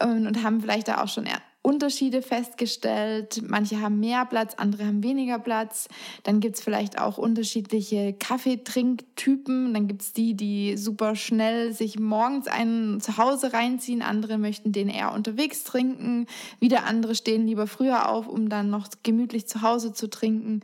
ähm, 0.00 0.26
und 0.26 0.42
haben 0.42 0.60
vielleicht 0.60 0.88
da 0.88 1.02
auch 1.02 1.08
schon 1.08 1.26
Unterschiede 1.68 2.22
festgestellt. 2.22 3.42
Manche 3.46 3.82
haben 3.82 4.00
mehr 4.00 4.24
Platz, 4.24 4.54
andere 4.56 4.86
haben 4.86 5.02
weniger 5.02 5.38
Platz. 5.38 5.88
Dann 6.22 6.40
gibt 6.40 6.56
es 6.56 6.62
vielleicht 6.62 6.98
auch 6.98 7.18
unterschiedliche 7.18 8.14
Kaffeetrinktypen. 8.14 9.74
Dann 9.74 9.86
gibt 9.86 10.00
es 10.00 10.14
die, 10.14 10.34
die 10.34 10.78
super 10.78 11.14
schnell 11.14 11.74
sich 11.74 11.98
morgens 11.98 12.46
einen 12.46 13.02
zu 13.02 13.18
Hause 13.18 13.52
reinziehen. 13.52 14.00
Andere 14.00 14.38
möchten 14.38 14.72
den 14.72 14.88
eher 14.88 15.12
unterwegs 15.12 15.62
trinken. 15.62 16.26
Wieder 16.58 16.84
andere 16.84 17.14
stehen 17.14 17.46
lieber 17.46 17.66
früher 17.66 18.08
auf, 18.08 18.28
um 18.28 18.48
dann 18.48 18.70
noch 18.70 18.88
gemütlich 19.02 19.46
zu 19.46 19.60
Hause 19.60 19.92
zu 19.92 20.08
trinken. 20.08 20.62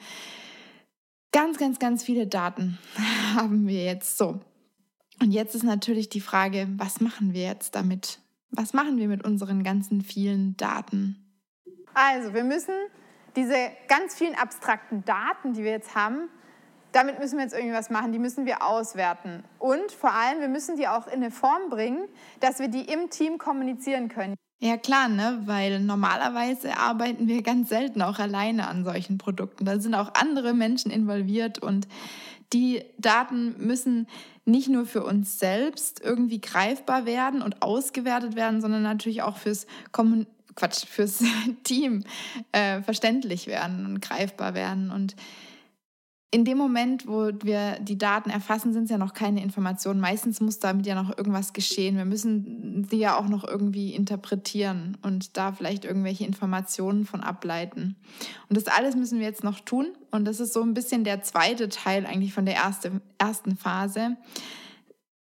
Ganz, 1.33 1.59
ganz, 1.59 1.79
ganz 1.79 2.03
viele 2.03 2.27
Daten 2.27 2.79
haben 3.35 3.69
wir 3.69 3.85
jetzt 3.85 4.17
so. 4.17 4.41
Und 5.21 5.33
jetzt 5.33 5.55
ist 5.55 5.65
natürlich 5.65 6.09
die 6.09 6.23
Frage, 6.23 6.67
was 6.79 7.03
machen 7.03 7.35
wir 7.35 7.43
jetzt 7.43 7.75
damit? 7.75 8.21
Was 8.57 8.73
machen 8.73 8.99
wir 8.99 9.09
mit 9.09 9.25
unseren 9.25 9.65
ganzen 9.65 10.03
vielen 10.03 10.57
Daten? 10.57 11.17
Also, 11.95 12.35
wir 12.35 12.45
müssen 12.45 12.75
diese 13.37 13.57
ganz 13.89 14.15
vielen 14.15 14.35
abstrakten 14.35 15.05
Daten, 15.05 15.55
die 15.55 15.65
wir 15.65 15.73
jetzt 15.73 15.95
haben, 15.95 16.29
damit 16.93 17.19
müssen 17.19 17.37
wir 17.37 17.45
jetzt 17.45 17.55
irgendwas 17.55 17.91
machen, 17.91 18.13
die 18.13 18.21
müssen 18.21 18.47
wir 18.47 18.65
auswerten. 18.65 19.43
Und 19.59 19.91
vor 19.91 20.13
allem, 20.13 20.41
wir 20.41 20.49
müssen 20.49 20.77
die 20.77 20.87
auch 20.87 21.07
in 21.09 21.15
eine 21.15 21.31
Form 21.33 21.69
bringen, 21.69 22.07
dass 22.41 22.61
wir 22.61 22.69
die 22.69 22.83
im 22.83 23.11
Team 23.11 23.39
kommunizieren 23.39 24.09
können. 24.09 24.37
Ja 24.61 24.77
klar, 24.77 25.09
ne? 25.09 25.43
weil 25.45 25.81
normalerweise 25.81 26.79
arbeiten 26.79 27.27
wir 27.27 27.43
ganz 27.43 27.69
selten 27.69 28.01
auch 28.01 28.19
alleine 28.19 28.69
an 28.69 28.85
solchen 28.85 29.19
Produkten. 29.19 29.65
Da 29.65 29.81
sind 29.81 29.95
auch 29.95 30.15
andere 30.15 30.55
Menschen 30.55 30.91
involviert 30.91 31.59
und 31.59 31.89
die 32.55 32.85
Daten 32.99 33.57
müssen 33.59 34.07
nicht 34.47 34.69
nur 34.69 34.87
für 34.87 35.05
uns 35.05 35.39
selbst 35.39 36.01
irgendwie 36.03 36.41
greifbar 36.41 37.05
werden 37.05 37.43
und 37.43 37.63
ausgewertet 37.63 38.37
werden, 38.37 38.61
sondern 38.61 38.83
natürlich 38.83 39.23
auch 39.23 39.37
fürs 39.37 39.67
Kommun 39.93 40.27
Quatsch, 40.55 40.87
fürs 40.87 41.23
Team 41.65 42.05
äh, 42.53 42.81
verständlich 42.83 43.49
werden 43.49 43.87
und 43.87 44.01
greifbar 44.01 44.55
werden. 44.55 44.91
Und 44.91 45.17
in 46.31 46.45
dem 46.45 46.59
Moment, 46.59 47.07
wo 47.07 47.31
wir 47.43 47.79
die 47.81 47.97
Daten 47.97 48.29
erfassen, 48.29 48.73
sind 48.73 48.85
es 48.85 48.91
ja 48.91 48.99
noch 48.99 49.15
keine 49.15 49.41
Informationen. 49.41 50.01
Meistens 50.01 50.41
muss 50.41 50.59
damit 50.59 50.85
ja 50.85 51.01
noch 51.01 51.17
irgendwas 51.17 51.53
geschehen. 51.53 51.97
Wir 51.97 52.05
müssen 52.05 52.85
sie 52.91 52.97
ja 52.97 53.17
auch 53.17 53.29
noch 53.29 53.45
irgendwie 53.45 53.95
interpretieren 53.95 54.97
und 55.03 55.37
da 55.37 55.53
vielleicht 55.53 55.85
irgendwelche 55.85 56.25
Informationen 56.25 57.07
von 57.07 57.21
ableiten. 57.21 57.95
Und 58.49 58.57
das 58.57 58.67
alles 58.67 58.97
müssen 58.97 59.21
wir 59.21 59.27
jetzt 59.27 59.45
noch 59.45 59.61
tun. 59.61 59.87
Und 60.11 60.25
das 60.25 60.41
ist 60.41 60.53
so 60.53 60.63
ein 60.63 60.75
bisschen 60.75 61.05
der 61.05 61.23
zweite 61.23 61.69
Teil 61.69 62.05
eigentlich 62.05 62.35
von 62.35 62.47
der 62.47 62.55
erste, 62.55 63.01
ersten 63.19 63.57
Phase. 63.57 64.17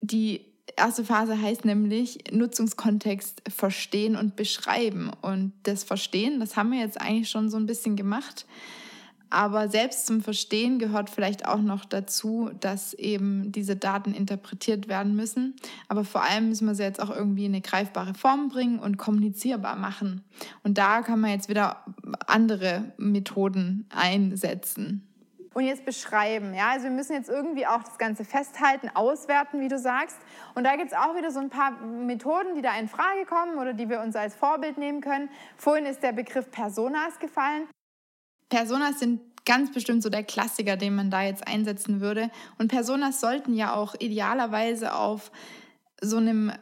Die 0.00 0.40
erste 0.76 1.04
Phase 1.04 1.40
heißt 1.40 1.66
nämlich 1.66 2.24
Nutzungskontext 2.32 3.42
verstehen 3.48 4.16
und 4.16 4.36
beschreiben. 4.36 5.10
Und 5.20 5.52
das 5.64 5.84
Verstehen, 5.84 6.40
das 6.40 6.56
haben 6.56 6.72
wir 6.72 6.80
jetzt 6.80 7.00
eigentlich 7.00 7.28
schon 7.28 7.50
so 7.50 7.58
ein 7.58 7.66
bisschen 7.66 7.96
gemacht. 7.96 8.46
Aber 9.32 9.70
selbst 9.70 10.04
zum 10.04 10.20
Verstehen 10.20 10.78
gehört 10.78 11.08
vielleicht 11.08 11.48
auch 11.48 11.62
noch 11.62 11.86
dazu, 11.86 12.50
dass 12.60 12.92
eben 12.92 13.50
diese 13.50 13.76
Daten 13.76 14.12
interpretiert 14.12 14.88
werden 14.88 15.16
müssen. 15.16 15.56
Aber 15.88 16.04
vor 16.04 16.22
allem 16.22 16.50
müssen 16.50 16.66
wir 16.66 16.74
sie 16.74 16.82
jetzt 16.82 17.00
auch 17.00 17.08
irgendwie 17.08 17.46
in 17.46 17.52
eine 17.52 17.62
greifbare 17.62 18.12
Form 18.12 18.50
bringen 18.50 18.78
und 18.78 18.98
kommunizierbar 18.98 19.76
machen. 19.76 20.22
Und 20.64 20.76
da 20.76 21.00
kann 21.00 21.18
man 21.18 21.30
jetzt 21.30 21.48
wieder 21.48 21.82
andere 22.26 22.92
Methoden 22.98 23.88
einsetzen. 23.88 25.08
Und 25.54 25.64
jetzt 25.64 25.86
beschreiben. 25.86 26.52
Ja? 26.52 26.72
Also 26.72 26.84
wir 26.84 26.92
müssen 26.92 27.14
jetzt 27.14 27.30
irgendwie 27.30 27.66
auch 27.66 27.82
das 27.82 27.96
Ganze 27.96 28.26
festhalten, 28.26 28.90
auswerten, 28.92 29.60
wie 29.60 29.68
du 29.68 29.78
sagst. 29.78 30.18
Und 30.54 30.64
da 30.64 30.76
gibt 30.76 30.92
es 30.92 30.98
auch 30.98 31.16
wieder 31.16 31.30
so 31.30 31.40
ein 31.40 31.48
paar 31.48 31.70
Methoden, 31.80 32.54
die 32.54 32.60
da 32.60 32.78
in 32.78 32.86
Frage 32.86 33.24
kommen 33.24 33.56
oder 33.56 33.72
die 33.72 33.88
wir 33.88 34.02
uns 34.02 34.14
als 34.14 34.36
Vorbild 34.36 34.76
nehmen 34.76 35.00
können. 35.00 35.30
Vorhin 35.56 35.86
ist 35.86 36.02
der 36.02 36.12
Begriff 36.12 36.50
Personas 36.50 37.18
gefallen. 37.18 37.66
Personas 38.52 39.00
sind 39.00 39.22
ganz 39.46 39.72
bestimmt 39.72 40.02
so 40.02 40.10
der 40.10 40.24
Klassiker, 40.24 40.76
den 40.76 40.94
man 40.94 41.10
da 41.10 41.22
jetzt 41.22 41.48
einsetzen 41.48 42.02
würde. 42.02 42.30
Und 42.58 42.68
Personas 42.68 43.18
sollten 43.18 43.54
ja 43.54 43.74
auch 43.74 43.94
idealerweise 43.98 44.94
auf 44.94 45.32
so 46.02 46.18
einem 46.18 46.52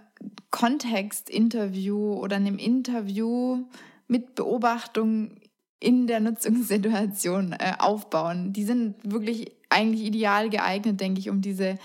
Kontextinterview 0.53 2.15
oder 2.15 2.37
einem 2.37 2.59
Interview 2.59 3.65
mit 4.07 4.37
Beobachtung 4.37 5.41
in 5.81 6.07
der 6.07 6.21
Nutzungssituation 6.21 7.55
äh, 7.55 7.73
aufbauen. 7.81 8.53
Die 8.53 8.65
sind 8.65 8.95
wirklich 9.03 9.51
eigentlich 9.69 10.07
ideal 10.07 10.49
geeignet, 10.49 11.01
denke 11.01 11.19
ich, 11.19 11.29
um 11.29 11.41
diese 11.41 11.77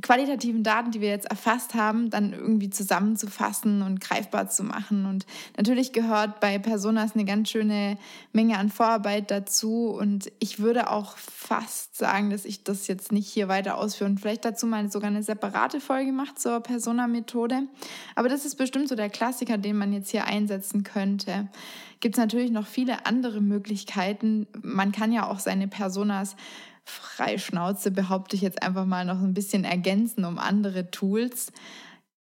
qualitativen 0.00 0.62
Daten, 0.62 0.90
die 0.90 1.00
wir 1.00 1.10
jetzt 1.10 1.30
erfasst 1.30 1.74
haben, 1.74 2.08
dann 2.08 2.32
irgendwie 2.32 2.70
zusammenzufassen 2.70 3.82
und 3.82 4.00
greifbar 4.00 4.48
zu 4.48 4.64
machen. 4.64 5.06
Und 5.06 5.26
natürlich 5.56 5.92
gehört 5.92 6.40
bei 6.40 6.58
Personas 6.58 7.14
eine 7.14 7.24
ganz 7.24 7.50
schöne 7.50 7.98
Menge 8.32 8.58
an 8.58 8.70
Vorarbeit 8.70 9.30
dazu. 9.30 9.88
Und 9.88 10.32
ich 10.38 10.60
würde 10.60 10.90
auch 10.90 11.16
fast 11.18 11.96
sagen, 11.96 12.30
dass 12.30 12.44
ich 12.44 12.64
das 12.64 12.86
jetzt 12.86 13.12
nicht 13.12 13.28
hier 13.28 13.48
weiter 13.48 13.76
ausführe 13.76 14.08
und 14.10 14.20
vielleicht 14.20 14.44
dazu 14.44 14.66
mal 14.66 14.90
sogar 14.90 15.10
eine 15.10 15.22
separate 15.22 15.80
Folge 15.80 16.12
macht 16.12 16.40
zur 16.40 16.60
Persona-Methode. 16.60 17.64
Aber 18.14 18.28
das 18.28 18.44
ist 18.46 18.56
bestimmt 18.56 18.88
so 18.88 18.94
der 18.94 19.10
Klassiker, 19.10 19.58
den 19.58 19.76
man 19.76 19.92
jetzt 19.92 20.10
hier 20.10 20.24
einsetzen 20.24 20.84
könnte. 20.84 21.48
Gibt 22.00 22.16
es 22.16 22.20
natürlich 22.20 22.50
noch 22.50 22.66
viele 22.66 23.06
andere 23.06 23.40
Möglichkeiten. 23.40 24.48
Man 24.60 24.90
kann 24.90 25.12
ja 25.12 25.28
auch 25.28 25.38
seine 25.38 25.68
Personas 25.68 26.34
Freischnauze, 26.84 27.90
behaupte 27.90 28.36
ich 28.36 28.42
jetzt 28.42 28.62
einfach 28.62 28.84
mal 28.86 29.04
noch 29.04 29.20
ein 29.20 29.34
bisschen 29.34 29.64
ergänzen 29.64 30.24
um 30.24 30.38
andere 30.38 30.90
Tools. 30.90 31.52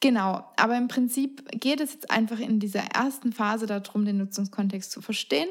Genau, 0.01 0.45
aber 0.55 0.77
im 0.77 0.87
Prinzip 0.87 1.43
geht 1.51 1.81
es 1.81 1.93
jetzt 1.93 2.09
einfach 2.09 2.39
in 2.39 2.59
dieser 2.59 2.83
ersten 2.83 3.33
Phase 3.33 3.65
darum, 3.65 4.05
den 4.05 4.17
Nutzungskontext 4.17 4.91
zu 4.91 5.01
verstehen, 5.01 5.49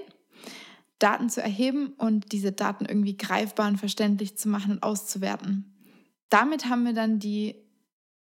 Daten 0.99 1.29
zu 1.29 1.43
erheben 1.43 1.89
und 1.99 2.33
diese 2.33 2.53
Daten 2.53 2.87
irgendwie 2.87 3.17
greifbar 3.17 3.69
und 3.69 3.79
verständlich 3.79 4.39
zu 4.39 4.49
machen 4.49 4.73
und 4.73 4.83
auszuwerten. 4.83 5.75
Damit 6.31 6.67
haben 6.67 6.85
wir 6.85 6.95
dann 6.95 7.19
die 7.19 7.57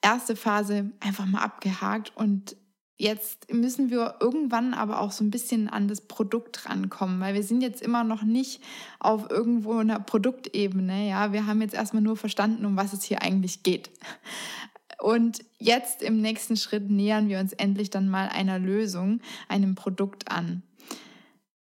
erste 0.02 0.36
Phase 0.36 0.92
einfach 1.00 1.26
mal 1.26 1.42
abgehakt 1.42 2.16
und 2.16 2.56
Jetzt 3.00 3.54
müssen 3.54 3.92
wir 3.92 4.16
irgendwann 4.20 4.74
aber 4.74 5.02
auch 5.02 5.12
so 5.12 5.24
ein 5.24 5.30
bisschen 5.30 5.70
an 5.70 5.88
das 5.88 6.02
Produkt 6.02 6.68
rankommen, 6.68 7.20
weil 7.20 7.36
wir 7.36 7.44
sind 7.44 7.62
jetzt 7.62 7.84
immer 7.84 8.04
noch 8.04 8.24
nicht 8.24 8.60
auf 9.00 9.30
irgendwo 9.30 9.78
einer 9.78 10.00
Produktebene. 10.00 11.08
Ja, 11.08 11.32
wir 11.32 11.46
haben 11.46 11.62
jetzt 11.62 11.76
erstmal 11.76 12.02
nur 12.02 12.18
verstanden, 12.18 12.66
um 12.66 12.76
was 12.76 12.94
es 12.94 13.04
hier 13.04 13.22
eigentlich 13.22 13.62
geht. 13.62 13.92
Und 15.00 15.46
jetzt 15.60 16.02
im 16.02 16.22
nächsten 16.22 16.58
Schritt 16.58 16.90
nähern 16.90 17.30
wir 17.30 17.40
uns 17.40 17.54
endlich 17.54 17.92
dann 17.92 18.10
mal 18.10 18.30
einer 18.30 18.58
Lösung, 18.58 19.22
einem 19.48 19.76
Produkt 19.76 20.32
an. 20.32 20.64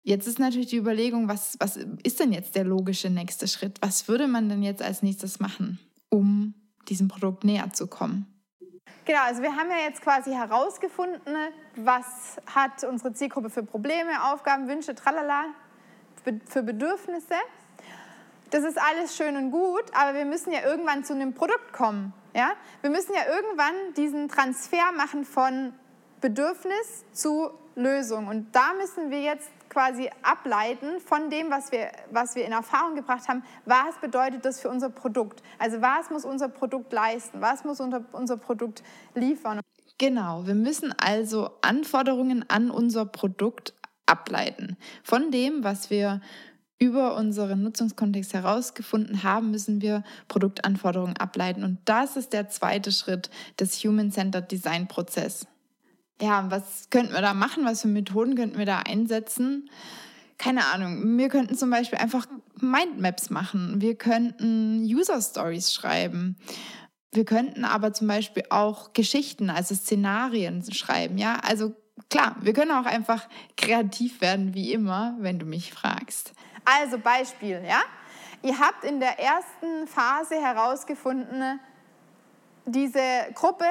Jetzt 0.02 0.26
ist 0.26 0.38
natürlich 0.38 0.66
die 0.66 0.76
Überlegung, 0.76 1.28
was, 1.28 1.56
was 1.60 1.78
ist 2.02 2.20
denn 2.20 2.32
jetzt 2.32 2.56
der 2.56 2.64
logische 2.64 3.08
nächste 3.08 3.48
Schritt? 3.48 3.78
Was 3.80 4.06
würde 4.06 4.26
man 4.26 4.50
denn 4.50 4.62
jetzt 4.62 4.82
als 4.82 5.02
nächstes 5.02 5.40
machen, 5.40 5.78
um 6.10 6.54
diesem 6.88 7.08
Produkt 7.08 7.44
näher 7.44 7.72
zu 7.72 7.86
kommen? 7.86 8.31
Genau, 9.05 9.22
also 9.24 9.42
wir 9.42 9.57
haben 9.57 9.70
ja 9.70 9.78
jetzt 9.78 10.00
quasi 10.02 10.33
herausgefunden, 10.33 11.37
was 11.76 12.40
hat 12.55 12.85
unsere 12.85 13.12
Zielgruppe 13.12 13.50
für 13.50 13.62
Probleme, 13.62 14.33
Aufgaben, 14.33 14.68
Wünsche, 14.68 14.94
tralala, 14.94 15.46
für 16.48 16.62
Bedürfnisse. 16.62 17.35
Das 18.50 18.64
ist 18.64 18.78
alles 18.78 19.16
schön 19.16 19.37
und 19.37 19.50
gut, 19.50 19.85
aber 19.94 20.14
wir 20.14 20.24
müssen 20.24 20.52
ja 20.52 20.61
irgendwann 20.62 21.05
zu 21.05 21.14
einem 21.14 21.35
Produkt 21.35 21.72
kommen. 21.72 22.12
Ja? 22.35 22.52
Wir 22.81 22.90
müssen 22.90 23.12
ja 23.14 23.35
irgendwann 23.35 23.94
diesen 23.96 24.28
Transfer 24.28 24.92
machen 24.96 25.24
von 25.24 25.72
Bedürfnis 26.20 27.05
zu 27.12 27.50
Lösung. 27.74 28.28
Und 28.28 28.55
da 28.55 28.74
müssen 28.78 29.11
wir 29.11 29.20
jetzt 29.20 29.50
quasi 29.72 30.11
ableiten 30.20 31.00
von 31.00 31.30
dem, 31.30 31.50
was 31.50 31.72
wir, 31.72 31.90
was 32.11 32.37
wir 32.37 32.44
in 32.44 32.52
Erfahrung 32.52 32.94
gebracht 32.94 33.26
haben, 33.26 33.42
was 33.64 33.98
bedeutet 34.02 34.44
das 34.44 34.61
für 34.61 34.68
unser 34.68 34.90
Produkt? 34.90 35.42
Also 35.58 35.80
was 35.80 36.11
muss 36.11 36.26
unser 36.26 36.50
Produkt 36.50 36.92
leisten? 36.92 37.40
Was 37.40 37.64
muss 37.64 37.80
unser, 37.80 38.04
unser 38.12 38.37
Produkt 38.37 38.82
liefern? 39.14 39.61
Genau, 39.96 40.46
wir 40.46 40.54
müssen 40.54 40.92
also 40.98 41.50
Anforderungen 41.62 42.44
an 42.48 42.70
unser 42.70 43.06
Produkt 43.06 43.72
ableiten. 44.04 44.76
Von 45.02 45.30
dem, 45.30 45.64
was 45.64 45.88
wir 45.88 46.20
über 46.78 47.16
unseren 47.16 47.62
Nutzungskontext 47.62 48.35
herausgefunden 48.35 49.22
haben, 49.22 49.52
müssen 49.52 49.80
wir 49.80 50.02
Produktanforderungen 50.28 51.16
ableiten. 51.16 51.64
Und 51.64 51.78
das 51.87 52.16
ist 52.16 52.35
der 52.35 52.48
zweite 52.48 52.92
Schritt 52.92 53.30
des 53.58 53.76
Human-Centered 53.85 54.50
Design-Prozess 54.50 55.46
ja, 56.22 56.48
was 56.50 56.88
könnten 56.90 57.12
wir 57.12 57.20
da 57.20 57.35
machen? 57.35 57.64
Was 57.64 57.82
für 57.82 57.88
Methoden 57.88 58.37
könnten 58.37 58.56
wir 58.56 58.66
da 58.66 58.78
einsetzen? 58.78 59.68
Keine 60.38 60.66
Ahnung. 60.66 61.18
Wir 61.18 61.28
könnten 61.28 61.56
zum 61.56 61.68
Beispiel 61.68 61.98
einfach 61.98 62.26
Mindmaps 62.61 63.30
machen. 63.30 63.80
Wir 63.80 63.96
könnten 63.96 64.85
User 64.85 65.20
Stories 65.20 65.74
schreiben. 65.74 66.37
Wir 67.11 67.24
könnten 67.24 67.64
aber 67.64 67.92
zum 67.92 68.06
Beispiel 68.06 68.44
auch 68.50 68.92
Geschichten, 68.92 69.50
also 69.50 69.74
Szenarien 69.74 70.64
schreiben. 70.72 71.18
Ja, 71.18 71.40
also 71.42 71.74
klar, 72.08 72.37
wir 72.40 72.52
können 72.52 72.70
auch 72.70 72.87
einfach 72.87 73.28
kreativ 73.56 74.20
werden, 74.20 74.54
wie 74.54 74.72
immer, 74.72 75.16
wenn 75.18 75.40
du 75.40 75.44
mich 75.44 75.72
fragst. 75.72 76.32
Also 76.64 76.98
Beispiel, 76.98 77.62
ja. 77.68 77.82
Ihr 78.42 78.58
habt 78.58 78.85
in 78.85 79.00
der 79.00 79.18
ersten 79.18 79.88
Phase 79.88 80.37
herausgefunden, 80.37 81.61
diese 82.64 83.00
Gruppe, 83.35 83.66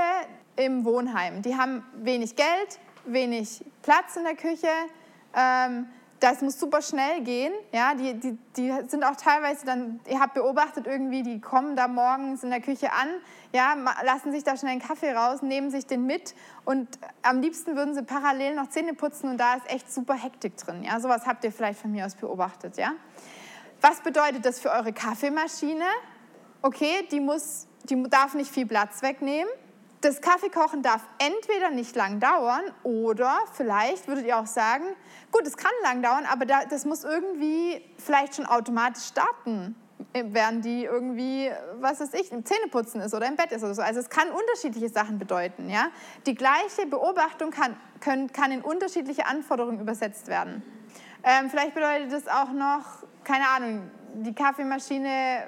im 0.56 0.86
Wohnheim. 0.86 1.42
Die 1.42 1.56
haben 1.56 1.84
wenig 1.96 2.36
Geld, 2.36 2.80
wenig 3.06 3.64
Platz 3.82 4.16
in 4.16 4.24
der 4.24 4.36
Küche. 4.36 4.68
Ähm, 5.36 5.88
das 6.22 6.42
muss 6.42 6.60
super 6.60 6.84
schnell 6.84 7.22
gehen. 7.22 7.52
Ja, 7.72 7.96
die, 7.96 8.14
die, 8.14 8.38
die 8.56 8.72
sind 8.88 9.04
auch 9.04 9.16
teilweise 9.16 9.66
dann, 9.66 10.00
ihr 10.08 10.20
habt 10.20 10.36
beobachtet 10.36 10.86
irgendwie, 10.86 11.24
die 11.24 11.42
kommen 11.42 11.76
da 11.76 11.88
morgens 11.88 12.44
in 12.44 12.52
der 12.52 12.62
Küche 12.62 12.94
an, 12.94 13.08
ja, 13.54 13.76
lassen 14.04 14.32
sich 14.32 14.44
da 14.44 14.56
schnell 14.56 14.74
einen 14.74 14.82
Kaffee 14.82 15.12
raus, 15.14 15.42
nehmen 15.42 15.72
sich 15.72 15.88
den 15.88 16.06
mit 16.06 16.36
und 16.64 16.88
am 17.24 17.42
liebsten 17.42 17.76
würden 17.76 17.96
sie 17.96 18.04
parallel 18.04 18.56
noch 18.56 18.70
Zähne 18.70 18.94
putzen 18.94 19.32
und 19.32 19.40
da 19.40 19.56
ist 19.56 19.70
echt 19.72 19.92
super 19.92 20.14
Hektik 20.14 20.58
drin. 20.58 20.84
Ja, 20.84 21.00
sowas 21.00 21.26
habt 21.26 21.44
ihr 21.44 21.52
vielleicht 21.52 21.80
von 21.80 21.92
mir 21.92 22.06
aus 22.06 22.14
beobachtet. 22.14 22.78
Ja, 22.78 22.92
was 23.82 24.02
bedeutet 24.02 24.46
das 24.46 24.60
für 24.60 24.70
eure 24.70 24.94
Kaffeemaschine? 24.94 25.86
Okay, 26.62 27.08
die 27.10 27.20
muss, 27.20 27.68
die 27.86 28.02
darf 28.04 28.36
nicht 28.36 28.52
viel 28.52 28.68
Platz 28.68 29.02
wegnehmen 29.02 29.52
das 30.02 30.20
Kaffeekochen 30.22 30.82
darf 30.82 31.02
entweder 31.20 31.70
nicht 31.70 31.96
lang 31.96 32.20
dauern 32.20 32.64
oder 32.84 33.40
vielleicht 33.54 34.08
würdet 34.08 34.26
ihr 34.26 34.38
auch 34.38 34.48
sagen, 34.48 34.86
gut, 35.32 35.46
es 35.46 35.56
kann 35.56 35.72
lang 35.84 36.02
dauern, 36.02 36.26
aber 36.30 36.46
das 36.46 36.86
muss 36.86 37.04
irgendwie 37.04 37.84
vielleicht 37.98 38.36
schon 38.36 38.48
automatisch 38.48 39.04
starten, 39.04 39.76
während 40.14 40.66
die 40.66 40.86
irgendwie, 40.86 41.52
was 41.80 42.00
weiß 42.00 42.16
ich, 42.16 42.32
im 42.32 42.44
Zähneputzen 42.44 43.00
ist 43.02 43.14
oder 43.14 43.28
im 43.28 43.36
Bett 43.36 43.52
ist 43.52 43.64
oder 43.64 43.76
so. 43.76 43.84
Also 43.84 44.00
es 44.00 44.10
kann 44.10 44.30
unterschiedliche 44.32 44.90
Sachen 44.90 45.20
bedeuten. 45.20 45.70
Ja? 45.70 45.90
Die 46.26 46.36
gleiche 46.36 46.88
Beobachtung 46.90 47.52
kann, 47.52 47.78
können, 48.00 48.32
kann 48.32 48.52
in 48.52 48.62
unterschiedliche 48.62 49.28
Anforderungen 49.28 49.80
übersetzt 49.80 50.28
werden. 50.28 50.64
Ähm, 51.24 51.52
vielleicht 51.52 51.76
bedeutet 51.76 52.12
es 52.12 52.28
auch 52.28 52.52
noch, 52.52 53.04
keine 53.24 53.48
Ahnung, 53.50 53.92
die 54.16 54.34
Kaffeemaschine 54.34 55.44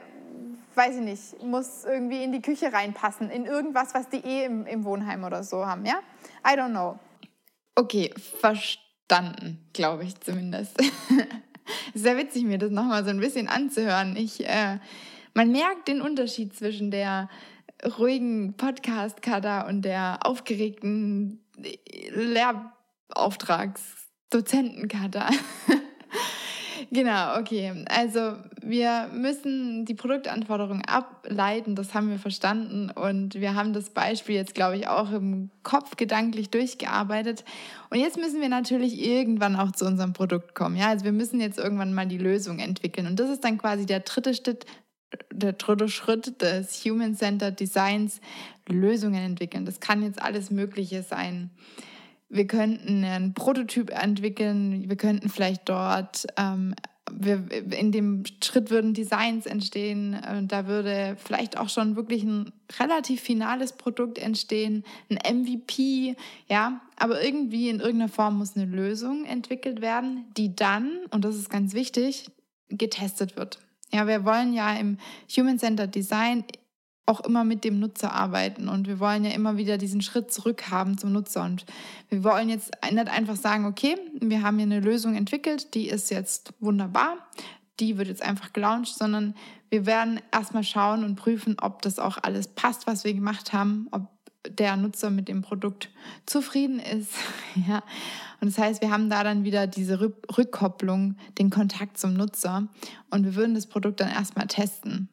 weiß 0.75 0.95
ich 0.95 1.01
nicht, 1.01 1.43
muss 1.43 1.85
irgendwie 1.85 2.23
in 2.23 2.31
die 2.31 2.41
Küche 2.41 2.73
reinpassen, 2.73 3.29
in 3.29 3.45
irgendwas, 3.45 3.93
was 3.93 4.09
die 4.09 4.17
eh 4.17 4.45
im, 4.45 4.65
im 4.65 4.85
Wohnheim 4.85 5.23
oder 5.23 5.43
so 5.43 5.65
haben, 5.65 5.85
ja? 5.85 5.99
I 6.45 6.57
don't 6.57 6.71
know. 6.71 6.99
Okay, 7.75 8.13
verstanden, 8.39 9.59
glaube 9.73 10.03
ich 10.03 10.19
zumindest. 10.19 10.77
Sehr 11.93 12.17
witzig, 12.17 12.43
mir 12.43 12.57
das 12.57 12.71
nochmal 12.71 13.03
so 13.03 13.09
ein 13.09 13.19
bisschen 13.19 13.47
anzuhören. 13.47 14.15
Ich, 14.15 14.45
äh, 14.45 14.79
man 15.33 15.51
merkt 15.51 15.87
den 15.87 16.01
Unterschied 16.01 16.55
zwischen 16.55 16.91
der 16.91 17.29
ruhigen 17.97 18.55
Podcast-Kada 18.55 19.67
und 19.67 19.83
der 19.83 20.19
aufgeregten 20.23 21.43
Lehrauftragsdozenten-Kada. 23.15 25.29
Genau, 26.91 27.39
okay. 27.39 27.85
Also 27.87 28.35
wir 28.61 29.09
müssen 29.13 29.85
die 29.85 29.93
Produktanforderungen 29.93 30.85
ableiten, 30.85 31.75
das 31.75 31.93
haben 31.93 32.09
wir 32.09 32.19
verstanden 32.19 32.89
und 32.89 33.35
wir 33.35 33.55
haben 33.55 33.73
das 33.73 33.89
Beispiel 33.89 34.35
jetzt, 34.35 34.55
glaube 34.55 34.77
ich, 34.77 34.87
auch 34.87 35.11
im 35.11 35.49
Kopf 35.63 35.95
gedanklich 35.97 36.49
durchgearbeitet. 36.49 37.43
Und 37.89 37.99
jetzt 37.99 38.17
müssen 38.17 38.41
wir 38.41 38.49
natürlich 38.49 38.99
irgendwann 39.05 39.55
auch 39.55 39.71
zu 39.71 39.85
unserem 39.85 40.13
Produkt 40.13 40.55
kommen. 40.55 40.75
Ja, 40.75 40.89
also 40.89 41.05
wir 41.05 41.11
müssen 41.11 41.39
jetzt 41.39 41.59
irgendwann 41.59 41.93
mal 41.93 42.07
die 42.07 42.17
Lösung 42.17 42.59
entwickeln 42.59 43.07
und 43.07 43.19
das 43.19 43.29
ist 43.29 43.43
dann 43.43 43.57
quasi 43.57 43.85
der 43.85 44.01
dritte 44.01 44.33
Schritt, 44.33 44.65
der 45.31 45.53
dritte 45.53 45.89
Schritt 45.89 46.41
des 46.41 46.83
Human-Centered 46.85 47.59
Designs, 47.59 48.19
Lösungen 48.67 49.23
entwickeln. 49.23 49.65
Das 49.65 49.79
kann 49.79 50.03
jetzt 50.03 50.21
alles 50.21 50.49
Mögliche 50.49 51.03
sein 51.03 51.51
wir 52.33 52.47
könnten 52.47 53.03
einen 53.03 53.33
Prototyp 53.33 53.91
entwickeln, 53.91 54.89
wir 54.89 54.95
könnten 54.95 55.29
vielleicht 55.29 55.69
dort, 55.69 56.25
ähm, 56.35 56.73
wir, 57.11 57.43
in 57.77 57.91
dem 57.91 58.23
Schritt 58.43 58.71
würden 58.71 58.95
Designs 58.95 59.45
entstehen, 59.45 60.15
äh, 60.15 60.43
da 60.43 60.65
würde 60.65 61.15
vielleicht 61.23 61.59
auch 61.59 61.69
schon 61.69 61.95
wirklich 61.95 62.23
ein 62.23 62.51
relativ 62.79 63.21
finales 63.21 63.73
Produkt 63.73 64.17
entstehen, 64.17 64.83
ein 65.09 65.41
MVP, 65.41 66.15
ja, 66.47 66.81
aber 66.97 67.23
irgendwie 67.23 67.69
in 67.69 67.79
irgendeiner 67.79 68.09
Form 68.09 68.39
muss 68.39 68.55
eine 68.55 68.65
Lösung 68.65 69.25
entwickelt 69.25 69.81
werden, 69.81 70.25
die 70.35 70.55
dann, 70.55 70.89
und 71.11 71.23
das 71.23 71.35
ist 71.35 71.51
ganz 71.51 71.75
wichtig, 71.75 72.31
getestet 72.69 73.37
wird. 73.37 73.59
Ja, 73.91 74.07
wir 74.07 74.25
wollen 74.25 74.53
ja 74.53 74.73
im 74.75 74.97
Human-Centered 75.29 75.93
Design 75.93 76.45
auch 77.05 77.19
immer 77.21 77.43
mit 77.43 77.63
dem 77.63 77.79
Nutzer 77.79 78.13
arbeiten 78.13 78.69
und 78.69 78.87
wir 78.87 78.99
wollen 78.99 79.25
ja 79.25 79.31
immer 79.31 79.57
wieder 79.57 79.77
diesen 79.77 80.01
Schritt 80.01 80.31
zurück 80.31 80.69
haben 80.69 80.97
zum 80.97 81.11
Nutzer 81.11 81.43
und 81.43 81.65
wir 82.09 82.23
wollen 82.23 82.49
jetzt 82.49 82.71
nicht 82.91 83.09
einfach 83.09 83.35
sagen, 83.35 83.65
okay, 83.65 83.97
wir 84.21 84.41
haben 84.41 84.57
hier 84.57 84.65
eine 84.65 84.79
Lösung 84.79 85.15
entwickelt, 85.15 85.73
die 85.73 85.89
ist 85.89 86.09
jetzt 86.11 86.53
wunderbar, 86.61 87.17
die 87.79 87.97
wird 87.97 88.07
jetzt 88.07 88.21
einfach 88.21 88.53
gelauncht, 88.53 88.95
sondern 88.95 89.35
wir 89.69 89.85
werden 89.85 90.21
erstmal 90.31 90.63
schauen 90.63 91.03
und 91.03 91.15
prüfen, 91.15 91.57
ob 91.59 91.81
das 91.81 91.99
auch 91.99 92.17
alles 92.21 92.47
passt, 92.47 92.87
was 92.87 93.03
wir 93.03 93.13
gemacht 93.13 93.51
haben, 93.51 93.87
ob 93.91 94.07
der 94.47 94.77
Nutzer 94.77 95.09
mit 95.09 95.27
dem 95.27 95.41
Produkt 95.41 95.89
zufrieden 96.25 96.79
ist. 96.79 97.13
ja. 97.67 97.83
Und 98.39 98.49
das 98.49 98.57
heißt, 98.57 98.81
wir 98.81 98.91
haben 98.91 99.09
da 99.09 99.23
dann 99.23 99.43
wieder 99.43 99.67
diese 99.67 99.99
Rückkopplung, 100.01 101.15
den 101.37 101.49
Kontakt 101.49 101.97
zum 101.97 102.13
Nutzer 102.13 102.67
und 103.09 103.23
wir 103.23 103.35
würden 103.35 103.55
das 103.55 103.67
Produkt 103.67 103.99
dann 103.99 104.09
erstmal 104.09 104.47
testen. 104.47 105.09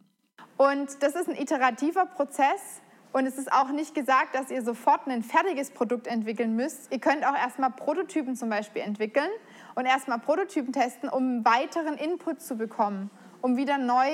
Und 0.60 1.02
das 1.02 1.14
ist 1.14 1.26
ein 1.26 1.36
iterativer 1.36 2.04
Prozess. 2.04 2.82
Und 3.14 3.24
es 3.24 3.38
ist 3.38 3.50
auch 3.50 3.70
nicht 3.70 3.94
gesagt, 3.94 4.34
dass 4.34 4.50
ihr 4.50 4.62
sofort 4.62 5.06
ein 5.06 5.22
fertiges 5.22 5.70
Produkt 5.70 6.06
entwickeln 6.06 6.54
müsst. 6.54 6.92
Ihr 6.92 6.98
könnt 7.00 7.24
auch 7.24 7.34
erstmal 7.34 7.70
Prototypen 7.70 8.36
zum 8.36 8.50
Beispiel 8.50 8.82
entwickeln 8.82 9.30
und 9.74 9.86
erstmal 9.86 10.18
Prototypen 10.18 10.74
testen, 10.74 11.08
um 11.08 11.46
weiteren 11.46 11.94
Input 11.94 12.42
zu 12.42 12.56
bekommen, 12.56 13.10
um 13.40 13.56
wieder 13.56 13.78
neu 13.78 14.06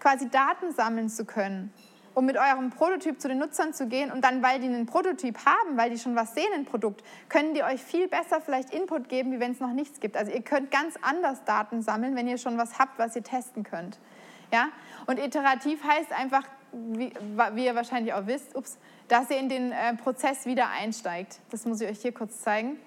quasi 0.00 0.30
Daten 0.30 0.72
sammeln 0.72 1.10
zu 1.10 1.26
können, 1.26 1.70
um 2.14 2.24
mit 2.24 2.38
eurem 2.38 2.70
Prototyp 2.70 3.20
zu 3.20 3.28
den 3.28 3.36
Nutzern 3.36 3.74
zu 3.74 3.86
gehen 3.86 4.10
und 4.10 4.24
dann, 4.24 4.42
weil 4.42 4.58
die 4.58 4.68
einen 4.68 4.86
Prototyp 4.86 5.44
haben, 5.44 5.76
weil 5.76 5.90
die 5.90 5.98
schon 5.98 6.16
was 6.16 6.34
sehen 6.34 6.50
im 6.56 6.64
Produkt, 6.64 7.04
können 7.28 7.52
die 7.52 7.62
euch 7.62 7.82
viel 7.82 8.08
besser 8.08 8.40
vielleicht 8.40 8.72
Input 8.72 9.10
geben, 9.10 9.32
wie 9.32 9.38
wenn 9.38 9.52
es 9.52 9.60
noch 9.60 9.74
nichts 9.74 10.00
gibt. 10.00 10.16
Also 10.16 10.32
ihr 10.32 10.42
könnt 10.42 10.70
ganz 10.70 10.94
anders 11.02 11.44
Daten 11.44 11.82
sammeln, 11.82 12.16
wenn 12.16 12.26
ihr 12.26 12.38
schon 12.38 12.56
was 12.56 12.78
habt, 12.78 12.98
was 12.98 13.14
ihr 13.16 13.22
testen 13.22 13.64
könnt. 13.64 13.98
Ja? 14.52 14.68
Und 15.06 15.18
iterativ 15.18 15.82
heißt 15.84 16.12
einfach, 16.12 16.44
wie, 16.72 17.12
wie 17.54 17.64
ihr 17.64 17.74
wahrscheinlich 17.74 18.14
auch 18.14 18.26
wisst, 18.26 18.54
ups, 18.54 18.78
dass 19.08 19.30
ihr 19.30 19.38
in 19.38 19.48
den 19.48 19.72
äh, 19.72 19.94
Prozess 19.96 20.46
wieder 20.46 20.68
einsteigt. 20.70 21.40
Das 21.50 21.64
muss 21.64 21.80
ich 21.80 21.88
euch 21.88 22.00
hier 22.00 22.12
kurz 22.12 22.42
zeigen. 22.42 22.78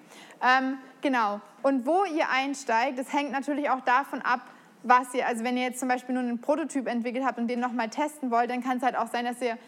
Ähm, 0.42 0.78
genau. 1.00 1.40
Und 1.62 1.86
wo 1.86 2.04
ihr 2.04 2.28
einsteigt, 2.30 2.98
das 2.98 3.12
hängt 3.12 3.32
natürlich 3.32 3.68
auch 3.70 3.80
davon 3.80 4.22
ab, 4.22 4.40
was 4.82 5.14
ihr, 5.14 5.26
also 5.26 5.44
wenn 5.44 5.56
ihr 5.56 5.64
jetzt 5.64 5.80
zum 5.80 5.88
Beispiel 5.88 6.14
nur 6.14 6.22
einen 6.22 6.40
Prototyp 6.40 6.86
entwickelt 6.86 7.24
habt 7.24 7.38
und 7.38 7.48
den 7.48 7.60
nochmal 7.60 7.88
testen 7.88 8.30
wollt, 8.30 8.50
dann 8.50 8.62
kann 8.62 8.78
es 8.78 8.82
halt 8.82 8.96
auch 8.96 9.08
sein, 9.08 9.24
dass 9.24 9.40
ihr 9.40 9.58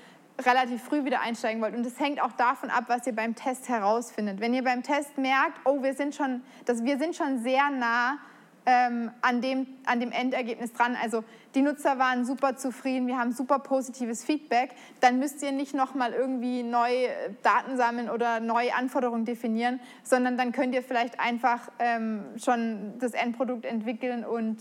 relativ 0.44 0.82
früh 0.82 1.04
wieder 1.04 1.20
einsteigen 1.20 1.62
wollt. 1.62 1.74
Und 1.74 1.84
das 1.84 1.98
hängt 1.98 2.22
auch 2.22 2.32
davon 2.32 2.70
ab, 2.70 2.84
was 2.88 3.06
ihr 3.06 3.14
beim 3.14 3.34
Test 3.34 3.68
herausfindet. 3.68 4.40
Wenn 4.40 4.52
ihr 4.52 4.62
beim 4.62 4.82
Test 4.82 5.16
merkt, 5.16 5.58
oh, 5.64 5.82
wir 5.82 5.94
sind 5.94 6.14
schon, 6.14 6.42
dass 6.66 6.84
wir 6.84 6.98
sind 6.98 7.16
schon 7.16 7.42
sehr 7.42 7.70
nah 7.70 8.18
ähm, 8.66 9.12
an, 9.22 9.40
dem, 9.40 9.66
an 9.86 10.00
dem 10.00 10.12
Endergebnis 10.12 10.72
dran. 10.72 10.96
Also 11.00 11.24
die 11.54 11.62
Nutzer 11.62 11.98
waren 11.98 12.24
super 12.24 12.56
zufrieden, 12.56 13.06
wir 13.06 13.16
haben 13.16 13.32
super 13.32 13.60
positives 13.60 14.24
Feedback. 14.24 14.72
Dann 15.00 15.18
müsst 15.18 15.42
ihr 15.42 15.52
nicht 15.52 15.72
nochmal 15.72 16.12
irgendwie 16.12 16.62
neu 16.62 17.04
äh, 17.04 17.30
Daten 17.42 17.76
sammeln 17.76 18.10
oder 18.10 18.40
neue 18.40 18.74
Anforderungen 18.74 19.24
definieren, 19.24 19.80
sondern 20.02 20.36
dann 20.36 20.52
könnt 20.52 20.74
ihr 20.74 20.82
vielleicht 20.82 21.20
einfach 21.20 21.70
ähm, 21.78 22.24
schon 22.36 22.98
das 22.98 23.12
Endprodukt 23.12 23.64
entwickeln 23.64 24.24
und 24.24 24.58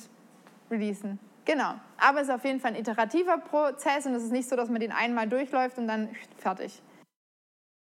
releasen. 0.70 1.20
Genau. 1.46 1.74
Aber 1.98 2.22
es 2.22 2.28
ist 2.28 2.34
auf 2.34 2.46
jeden 2.46 2.60
Fall 2.60 2.74
ein 2.74 2.80
iterativer 2.80 3.38
Prozess 3.40 4.06
und 4.06 4.14
es 4.14 4.24
ist 4.24 4.32
nicht 4.32 4.50
so, 4.50 4.56
dass 4.56 4.70
man 4.70 4.80
den 4.80 4.92
einmal 4.92 5.28
durchläuft 5.28 5.78
und 5.78 5.88
dann 5.88 6.10
fertig. 6.38 6.82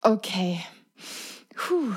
Okay. 0.03 0.61
Puh, 1.59 1.93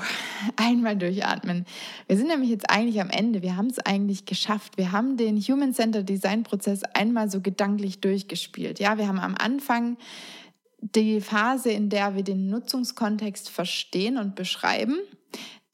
einmal 0.56 0.96
durchatmen. 0.96 1.66
Wir 2.08 2.16
sind 2.16 2.26
nämlich 2.26 2.50
jetzt 2.50 2.68
eigentlich 2.68 3.00
am 3.00 3.10
Ende. 3.10 3.42
Wir 3.42 3.56
haben 3.56 3.68
es 3.68 3.78
eigentlich 3.78 4.26
geschafft. 4.26 4.76
Wir 4.76 4.90
haben 4.90 5.16
den 5.16 5.38
Human 5.38 5.72
Centered 5.72 6.08
Design 6.08 6.42
Prozess 6.42 6.82
einmal 6.94 7.30
so 7.30 7.40
gedanklich 7.40 8.00
durchgespielt. 8.00 8.80
Ja, 8.80 8.98
wir 8.98 9.06
haben 9.06 9.20
am 9.20 9.36
Anfang 9.36 9.98
die 10.80 11.20
Phase, 11.20 11.70
in 11.70 11.90
der 11.90 12.16
wir 12.16 12.24
den 12.24 12.50
Nutzungskontext 12.50 13.50
verstehen 13.50 14.18
und 14.18 14.34
beschreiben. 14.34 14.98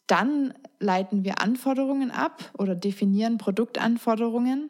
Dann 0.07 0.53
leiten 0.81 1.24
wir 1.24 1.40
Anforderungen 1.40 2.11
ab 2.11 2.53
oder 2.59 2.74
definieren 2.74 3.38
Produktanforderungen. 3.38 4.68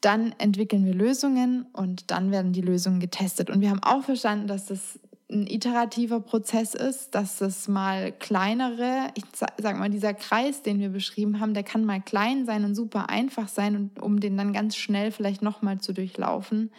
Dann 0.00 0.36
entwickeln 0.38 0.86
wir 0.86 0.94
Lösungen 0.94 1.66
und 1.72 2.12
dann 2.12 2.30
werden 2.30 2.52
die 2.52 2.62
Lösungen 2.62 3.00
getestet. 3.00 3.50
Und 3.50 3.60
wir 3.60 3.70
haben 3.70 3.82
auch 3.82 4.04
verstanden, 4.04 4.46
dass 4.46 4.66
das 4.66 5.00
ein 5.30 5.46
iterativer 5.46 6.20
Prozess 6.20 6.74
ist, 6.74 7.14
dass 7.14 7.40
es 7.40 7.68
mal 7.68 8.12
kleinere, 8.12 9.08
ich 9.14 9.24
sag 9.34 9.78
mal, 9.78 9.90
dieser 9.90 10.14
Kreis, 10.14 10.62
den 10.62 10.80
wir 10.80 10.88
beschrieben 10.88 11.40
haben, 11.40 11.54
der 11.54 11.62
kann 11.62 11.84
mal 11.84 12.00
klein 12.00 12.46
sein 12.46 12.64
und 12.64 12.74
super 12.74 13.08
einfach 13.08 13.48
sein, 13.48 13.76
und, 13.76 14.02
um 14.02 14.20
den 14.20 14.36
dann 14.36 14.52
ganz 14.52 14.76
schnell 14.76 15.12
vielleicht 15.12 15.42
nochmal 15.42 15.78
zu 15.78 15.92
durchlaufen. 15.92 16.70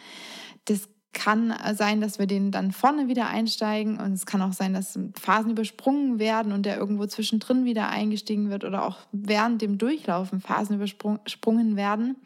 Das 0.66 0.88
kann 1.12 1.54
sein, 1.74 2.00
dass 2.00 2.18
wir 2.18 2.26
den 2.26 2.50
dann 2.50 2.72
vorne 2.72 3.08
wieder 3.08 3.28
einsteigen 3.28 3.98
und 4.00 4.12
es 4.12 4.24
kann 4.24 4.40
auch 4.40 4.54
sein, 4.54 4.72
dass 4.72 4.98
Phasen 5.14 5.50
übersprungen 5.50 6.18
werden 6.18 6.52
und 6.52 6.64
der 6.64 6.78
irgendwo 6.78 7.06
zwischendrin 7.06 7.64
wieder 7.64 7.88
eingestiegen 7.88 8.48
wird 8.50 8.64
oder 8.64 8.86
auch 8.86 8.98
während 9.12 9.60
dem 9.60 9.76
Durchlaufen 9.76 10.40
Phasen 10.40 10.76
übersprungen 10.76 11.76
werden. 11.76 12.16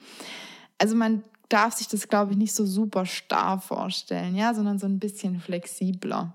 Also 0.78 0.94
man 0.94 1.24
darf 1.48 1.74
sich 1.74 1.88
das, 1.88 2.08
glaube 2.08 2.32
ich, 2.32 2.38
nicht 2.38 2.54
so 2.54 2.66
super 2.66 3.06
starr 3.06 3.60
vorstellen, 3.60 4.34
ja, 4.36 4.54
sondern 4.54 4.78
so 4.78 4.86
ein 4.86 4.98
bisschen 4.98 5.40
flexibler. 5.40 6.34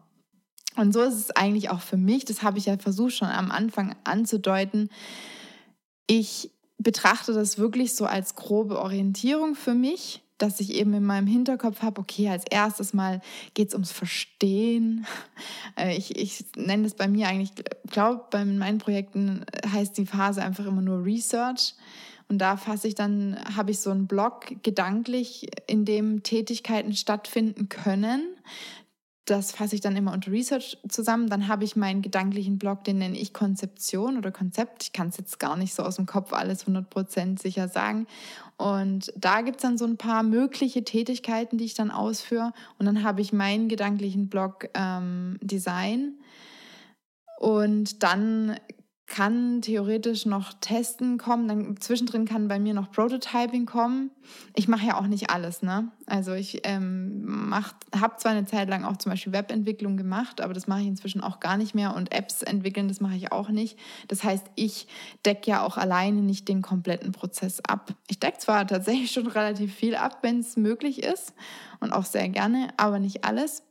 Und 0.78 0.94
so 0.94 1.02
ist 1.02 1.16
es 1.16 1.32
eigentlich 1.32 1.70
auch 1.70 1.82
für 1.82 1.98
mich, 1.98 2.26
das 2.26 2.44
habe 2.44 2.58
ich 2.58 2.68
ja 2.68 2.78
versucht 2.78 3.14
schon 3.14 3.28
am 3.28 3.52
Anfang 3.52 3.96
anzudeuten. 4.04 4.90
Ich 6.08 6.50
betrachte 6.78 7.34
das 7.34 7.58
wirklich 7.58 7.94
so 7.94 8.06
als 8.06 8.36
grobe 8.36 8.80
Orientierung 8.80 9.56
für 9.56 9.74
mich, 9.74 10.22
dass 10.38 10.60
ich 10.60 10.74
eben 10.74 10.94
in 10.94 11.04
meinem 11.04 11.28
Hinterkopf 11.28 11.82
habe, 11.82 12.02
okay, 12.02 12.30
als 12.30 12.46
erstes 12.50 12.94
mal 12.94 13.22
geht 13.54 13.70
es 13.70 13.74
ums 13.74 13.92
Verstehen. 13.92 15.06
Äh, 15.78 15.96
ich, 15.96 16.18
ich 16.18 16.44
nenne 16.58 16.84
das 16.84 16.96
bei 16.96 17.08
mir 17.08 17.30
eigentlich, 17.30 17.52
glaube, 17.90 18.26
bei 18.30 18.44
meinen 18.44 18.78
Projekten 18.78 19.46
heißt 19.66 19.98
die 19.98 20.06
Phase 20.06 20.44
einfach 20.44 20.66
immer 20.66 20.82
nur 20.82 21.06
Research. 21.06 21.76
Und 22.32 22.38
da 22.38 22.56
fasse 22.56 22.88
ich 22.88 22.96
dann, 22.96 23.38
habe 23.58 23.72
ich 23.72 23.82
so 23.82 23.92
einen 23.92 24.08
Blog 24.08 24.64
gedanklich, 24.64 25.50
in 25.68 25.84
dem 25.84 26.24
Tätigkeiten 26.24 26.94
stattfinden 26.94 27.68
können. 27.68 28.24
Das 29.26 29.52
fasse 29.52 29.76
ich 29.76 29.82
dann 29.82 29.98
immer 29.98 30.14
unter 30.14 30.32
Research 30.32 30.78
zusammen. 30.88 31.30
Dann 31.30 31.50
habe 31.50 31.66
ich 31.66 31.76
meinen 31.76 32.02
gedanklichen 32.02 32.58
Blog, 32.58 32.86
den 32.86 33.00
nenne 33.00 33.18
ich 33.18 33.34
Konzeption 33.34 34.18
oder 34.18 34.32
Konzept. 34.32 34.84
Ich 34.84 34.94
kann 34.94 35.10
es 35.10 35.18
jetzt 35.18 35.42
gar 35.42 35.58
nicht 35.58 35.74
so 35.74 35.84
aus 35.84 35.98
dem 35.98 36.06
Kopf 36.06 36.32
alles 36.32 36.66
100% 36.66 37.42
sicher 37.42 37.68
sagen. 37.68 38.08
Und 38.56 39.12
da 39.18 39.42
gibt 39.42 39.58
es 39.58 39.64
dann 39.64 39.78
so 39.78 39.84
ein 39.84 39.98
paar 39.98 40.24
mögliche 40.24 40.86
Tätigkeiten, 40.86 41.58
die 41.58 41.66
ich 41.66 41.74
dann 41.74 41.92
ausführe. 41.92 42.54
Und 42.80 42.86
dann 42.86 43.04
habe 43.04 43.20
ich 43.20 43.34
meinen 43.34 43.68
gedanklichen 43.68 44.30
Blog 44.30 44.70
ähm, 44.74 45.38
Design. 45.42 46.14
Und 47.42 48.04
dann 48.04 48.56
kann 49.12 49.62
theoretisch 49.62 50.26
noch 50.26 50.54
Testen 50.62 51.18
kommen, 51.18 51.50
dann 51.50 51.76
zwischendrin 51.82 52.24
kann 52.24 52.48
bei 52.48 52.60
mir 52.60 52.74
noch 52.74 52.90
Prototyping 52.92 53.66
kommen. 53.66 54.10
Ich 54.56 54.70
mache 54.70 54.88
ja 54.88 54.98
auch 54.98 55.06
nicht 55.06 55.30
alles, 55.30 55.62
ne? 55.62 55.92
Also 56.06 56.32
ich 56.32 56.62
ähm, 56.64 57.54
habe 57.94 58.16
zwar 58.18 58.32
eine 58.32 58.46
Zeit 58.46 58.70
lang 58.70 58.86
auch 58.86 58.96
zum 58.96 59.12
Beispiel 59.12 59.34
Webentwicklung 59.34 59.98
gemacht, 59.98 60.40
aber 60.40 60.54
das 60.54 60.68
mache 60.68 60.80
ich 60.80 60.88
inzwischen 60.88 61.22
auch 61.22 61.42
gar 61.42 61.58
nicht 61.58 61.76
mehr 61.76 61.94
und 61.94 62.14
Apps 62.14 62.42
entwickeln, 62.42 62.88
das 62.88 63.02
mache 63.02 63.18
ich 63.18 63.34
auch 63.34 63.50
nicht. 63.50 63.78
Das 64.08 64.24
heißt, 64.24 64.46
ich 64.56 64.88
decke 65.26 65.52
ja 65.52 65.62
auch 65.62 65.76
alleine 65.76 66.22
nicht 66.22 66.48
den 66.48 66.62
kompletten 66.62 67.12
Prozess 67.12 67.60
ab. 67.68 67.94
Ich 68.08 68.20
decke 68.22 68.38
zwar 68.38 68.66
tatsächlich 68.66 69.12
schon 69.12 69.28
relativ 69.28 69.76
viel 69.76 69.96
ab, 69.96 70.20
wenn 70.22 70.40
es 70.40 70.56
möglich 70.56 71.04
ist 71.04 71.34
und 71.82 71.92
auch 71.92 72.06
sehr 72.06 72.30
gerne, 72.30 72.70
aber 72.78 73.00
nicht 73.00 73.26
alles. 73.26 73.64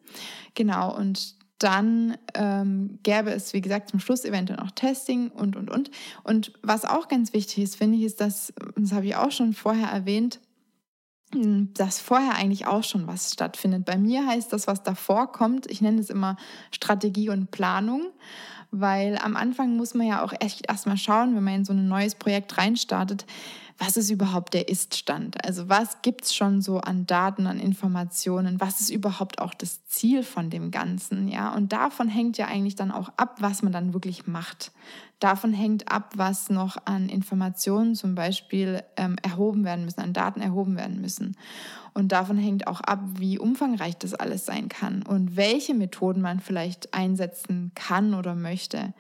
Genau, 0.55 0.95
und 0.95 1.40
dann 1.61 2.17
ähm, 2.35 2.99
gäbe 3.03 3.31
es, 3.31 3.53
wie 3.53 3.61
gesagt, 3.61 3.91
zum 3.91 4.01
Schluss 4.01 4.25
eventuell 4.25 4.59
noch 4.59 4.71
Testing 4.71 5.29
und, 5.29 5.57
und, 5.57 5.71
und. 5.71 5.91
Und 6.25 6.53
was 6.63 6.85
auch 6.85 7.07
ganz 7.07 7.33
wichtig 7.33 7.63
ist, 7.63 7.77
finde 7.77 7.99
ich, 7.99 8.05
ist, 8.05 8.21
dass, 8.21 8.53
das 8.77 8.93
habe 8.93 9.07
ich 9.07 9.17
auch 9.17 9.31
schon 9.31 9.53
vorher 9.53 9.89
erwähnt, 9.89 10.41
hm, 11.33 11.73
dass 11.75 12.01
vorher 12.01 12.35
eigentlich 12.35 12.67
auch 12.67 12.83
schon 12.83 13.07
was 13.07 13.33
stattfindet. 13.33 13.85
Bei 13.85 13.99
mir 13.99 14.27
heißt 14.27 14.53
das, 14.53 14.67
was 14.67 14.83
davor 14.83 15.31
kommt, 15.31 15.71
ich 15.71 15.83
nenne 15.83 16.01
es 16.01 16.11
immer 16.11 16.37
Strategie 16.73 17.29
und 17.29 17.51
Planung, 17.51 18.11
weil 18.71 19.19
am 19.19 19.37
Anfang 19.37 19.77
muss 19.77 19.95
man 19.95 20.07
ja 20.07 20.25
auch 20.25 20.33
echt 20.41 20.69
erstmal 20.69 20.97
schauen, 20.97 21.37
wenn 21.37 21.45
man 21.45 21.55
in 21.57 21.65
so 21.65 21.75
ein 21.75 21.89
neues 21.89 22.15
Projekt 22.15 22.57
reinstartet, 22.57 23.27
was 23.81 23.97
ist 23.97 24.11
überhaupt 24.11 24.53
der 24.53 24.69
Ist-Stand? 24.69 25.43
Also 25.43 25.71
was 25.71 26.03
gibt 26.03 26.25
es 26.25 26.35
schon 26.35 26.61
so 26.61 26.81
an 26.81 27.07
Daten, 27.07 27.47
an 27.47 27.59
Informationen? 27.59 28.61
Was 28.61 28.83
ist 28.83 28.91
überhaupt 28.91 29.41
auch 29.41 29.55
das 29.55 29.87
Ziel 29.87 30.23
von 30.23 30.51
dem 30.51 30.71
Ganzen? 30.71 31.29
Ja, 31.29 31.55
und 31.55 31.73
davon 31.73 32.07
hängt 32.07 32.37
ja 32.37 32.47
eigentlich 32.47 32.75
dann 32.75 32.91
auch 32.91 33.11
ab, 33.17 33.37
was 33.41 33.63
man 33.63 33.73
dann 33.73 33.95
wirklich 33.95 34.27
macht. 34.27 34.71
Davon 35.19 35.55
hängt 35.55 35.91
ab, 35.91 36.13
was 36.17 36.51
noch 36.51 36.77
an 36.85 37.09
Informationen 37.09 37.95
zum 37.95 38.15
Beispiel 38.15 38.83
ähm, 38.99 39.17
erhoben 39.23 39.65
werden 39.65 39.87
müssen, 39.87 40.01
an 40.01 40.13
Daten 40.13 40.43
erhoben 40.43 40.77
werden 40.77 41.01
müssen. 41.01 41.35
Und 41.95 42.13
davon 42.13 42.37
hängt 42.37 42.67
auch 42.67 42.83
ab, 42.83 43.01
wie 43.15 43.39
umfangreich 43.39 43.97
das 43.97 44.13
alles 44.13 44.45
sein 44.45 44.69
kann 44.69 45.03
und 45.03 45.37
welche 45.37 45.73
Methoden 45.73 46.21
man 46.21 46.41
vielleicht 46.41 46.93
einsetzen 46.93 47.73
kann 47.75 48.13
oder 48.13 48.35
möchte. 48.35 48.93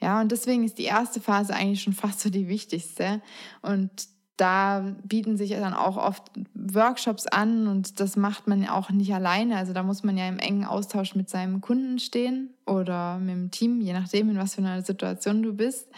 Ja, 0.00 0.20
und 0.20 0.30
deswegen 0.30 0.64
ist 0.64 0.78
die 0.78 0.84
erste 0.84 1.20
Phase 1.20 1.54
eigentlich 1.54 1.82
schon 1.82 1.92
fast 1.92 2.20
so 2.20 2.30
die 2.30 2.48
wichtigste. 2.48 3.20
Und 3.62 3.90
da 4.36 4.94
bieten 5.02 5.36
sich 5.36 5.50
dann 5.50 5.74
auch 5.74 5.96
oft 5.96 6.30
Workshops 6.54 7.26
an 7.26 7.66
und 7.66 7.98
das 7.98 8.16
macht 8.16 8.46
man 8.46 8.62
ja 8.62 8.72
auch 8.72 8.90
nicht 8.90 9.12
alleine. 9.12 9.56
Also 9.56 9.72
da 9.72 9.82
muss 9.82 10.04
man 10.04 10.16
ja 10.16 10.28
im 10.28 10.38
engen 10.38 10.64
Austausch 10.64 11.16
mit 11.16 11.28
seinem 11.28 11.60
Kunden 11.60 11.98
stehen 11.98 12.54
oder 12.64 13.18
mit 13.18 13.34
dem 13.34 13.50
Team, 13.50 13.80
je 13.80 13.92
nachdem, 13.92 14.30
in 14.30 14.38
was 14.38 14.54
für 14.54 14.60
einer 14.60 14.82
Situation 14.82 15.42
du 15.42 15.52
bist. 15.52 15.88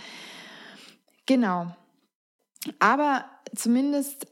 Genau. 1.27 1.75
Aber 2.79 3.27
zumindest 3.55 4.27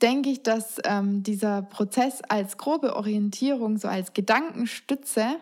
denke 0.00 0.30
ich, 0.30 0.42
dass 0.42 0.78
ähm, 0.84 1.22
dieser 1.22 1.62
Prozess 1.62 2.22
als 2.22 2.56
grobe 2.56 2.96
Orientierung, 2.96 3.76
so 3.76 3.88
als 3.88 4.14
Gedankenstütze, 4.14 5.36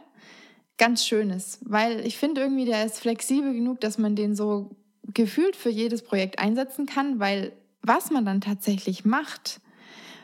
ganz 0.78 1.04
schön 1.04 1.30
ist. 1.30 1.58
Weil 1.62 2.04
ich 2.06 2.16
finde 2.16 2.40
irgendwie, 2.40 2.64
der 2.64 2.84
ist 2.84 3.00
flexibel 3.00 3.52
genug, 3.52 3.80
dass 3.80 3.98
man 3.98 4.16
den 4.16 4.34
so 4.34 4.76
gefühlt 5.14 5.56
für 5.56 5.70
jedes 5.70 6.02
Projekt 6.02 6.38
einsetzen 6.38 6.86
kann, 6.86 7.18
weil 7.18 7.52
was 7.82 8.10
man 8.10 8.24
dann 8.24 8.40
tatsächlich 8.40 9.04
macht, 9.04 9.60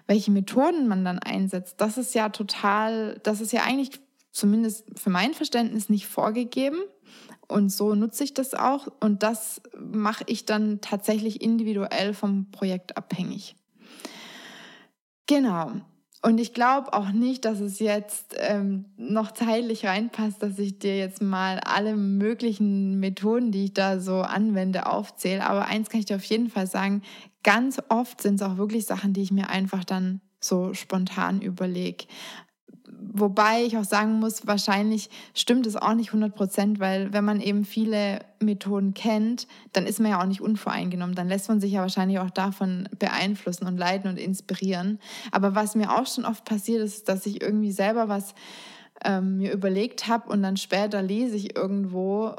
welche 0.06 0.30
Methoden 0.30 0.88
man 0.88 1.04
dann 1.04 1.18
einsetzt, 1.18 1.80
das 1.80 1.98
ist 1.98 2.14
ja 2.14 2.28
total, 2.30 3.20
das 3.22 3.40
ist 3.40 3.52
ja 3.52 3.62
eigentlich 3.64 4.00
zumindest 4.30 4.84
für 4.96 5.10
mein 5.10 5.34
Verständnis 5.34 5.88
nicht 5.88 6.06
vorgegeben. 6.06 6.78
Und 7.48 7.70
so 7.70 7.94
nutze 7.94 8.24
ich 8.24 8.34
das 8.34 8.54
auch. 8.54 8.88
Und 9.00 9.22
das 9.22 9.62
mache 9.78 10.24
ich 10.26 10.44
dann 10.44 10.80
tatsächlich 10.80 11.40
individuell 11.40 12.12
vom 12.12 12.50
Projekt 12.50 12.96
abhängig. 12.96 13.56
Genau. 15.26 15.72
Und 16.20 16.38
ich 16.38 16.52
glaube 16.52 16.92
auch 16.94 17.10
nicht, 17.10 17.44
dass 17.44 17.60
es 17.60 17.78
jetzt 17.78 18.34
ähm, 18.38 18.86
noch 18.96 19.30
zeitlich 19.32 19.86
reinpasst, 19.86 20.42
dass 20.42 20.58
ich 20.58 20.80
dir 20.80 20.96
jetzt 20.98 21.22
mal 21.22 21.60
alle 21.60 21.96
möglichen 21.96 22.98
Methoden, 22.98 23.52
die 23.52 23.66
ich 23.66 23.74
da 23.74 24.00
so 24.00 24.22
anwende, 24.22 24.86
aufzähle. 24.86 25.46
Aber 25.46 25.66
eins 25.66 25.90
kann 25.90 26.00
ich 26.00 26.06
dir 26.06 26.16
auf 26.16 26.24
jeden 26.24 26.50
Fall 26.50 26.66
sagen, 26.66 27.02
ganz 27.44 27.80
oft 27.88 28.20
sind 28.20 28.36
es 28.36 28.42
auch 28.42 28.56
wirklich 28.56 28.84
Sachen, 28.84 29.12
die 29.12 29.22
ich 29.22 29.30
mir 29.30 29.48
einfach 29.48 29.84
dann 29.84 30.20
so 30.40 30.74
spontan 30.74 31.40
überlege. 31.40 32.06
Wobei 33.00 33.64
ich 33.64 33.76
auch 33.76 33.84
sagen 33.84 34.18
muss, 34.18 34.46
wahrscheinlich 34.46 35.08
stimmt 35.34 35.66
es 35.66 35.76
auch 35.76 35.94
nicht 35.94 36.08
100 36.08 36.34
Prozent, 36.34 36.80
weil 36.80 37.12
wenn 37.12 37.24
man 37.24 37.40
eben 37.40 37.64
viele 37.64 38.20
Methoden 38.40 38.94
kennt, 38.94 39.46
dann 39.72 39.86
ist 39.86 40.00
man 40.00 40.10
ja 40.10 40.20
auch 40.20 40.26
nicht 40.26 40.40
unvoreingenommen. 40.40 41.14
Dann 41.14 41.28
lässt 41.28 41.48
man 41.48 41.60
sich 41.60 41.72
ja 41.72 41.80
wahrscheinlich 41.80 42.18
auch 42.18 42.30
davon 42.30 42.88
beeinflussen 42.98 43.66
und 43.66 43.76
leiten 43.76 44.10
und 44.10 44.16
inspirieren. 44.16 44.98
Aber 45.30 45.54
was 45.54 45.74
mir 45.74 45.96
auch 45.96 46.06
schon 46.06 46.24
oft 46.24 46.44
passiert 46.44 46.82
ist, 46.82 47.08
dass 47.08 47.26
ich 47.26 47.40
irgendwie 47.40 47.72
selber 47.72 48.08
was 48.08 48.34
ähm, 49.04 49.36
mir 49.38 49.52
überlegt 49.52 50.08
habe 50.08 50.30
und 50.30 50.42
dann 50.42 50.56
später 50.56 51.02
lese 51.02 51.36
ich 51.36 51.56
irgendwo 51.56 52.34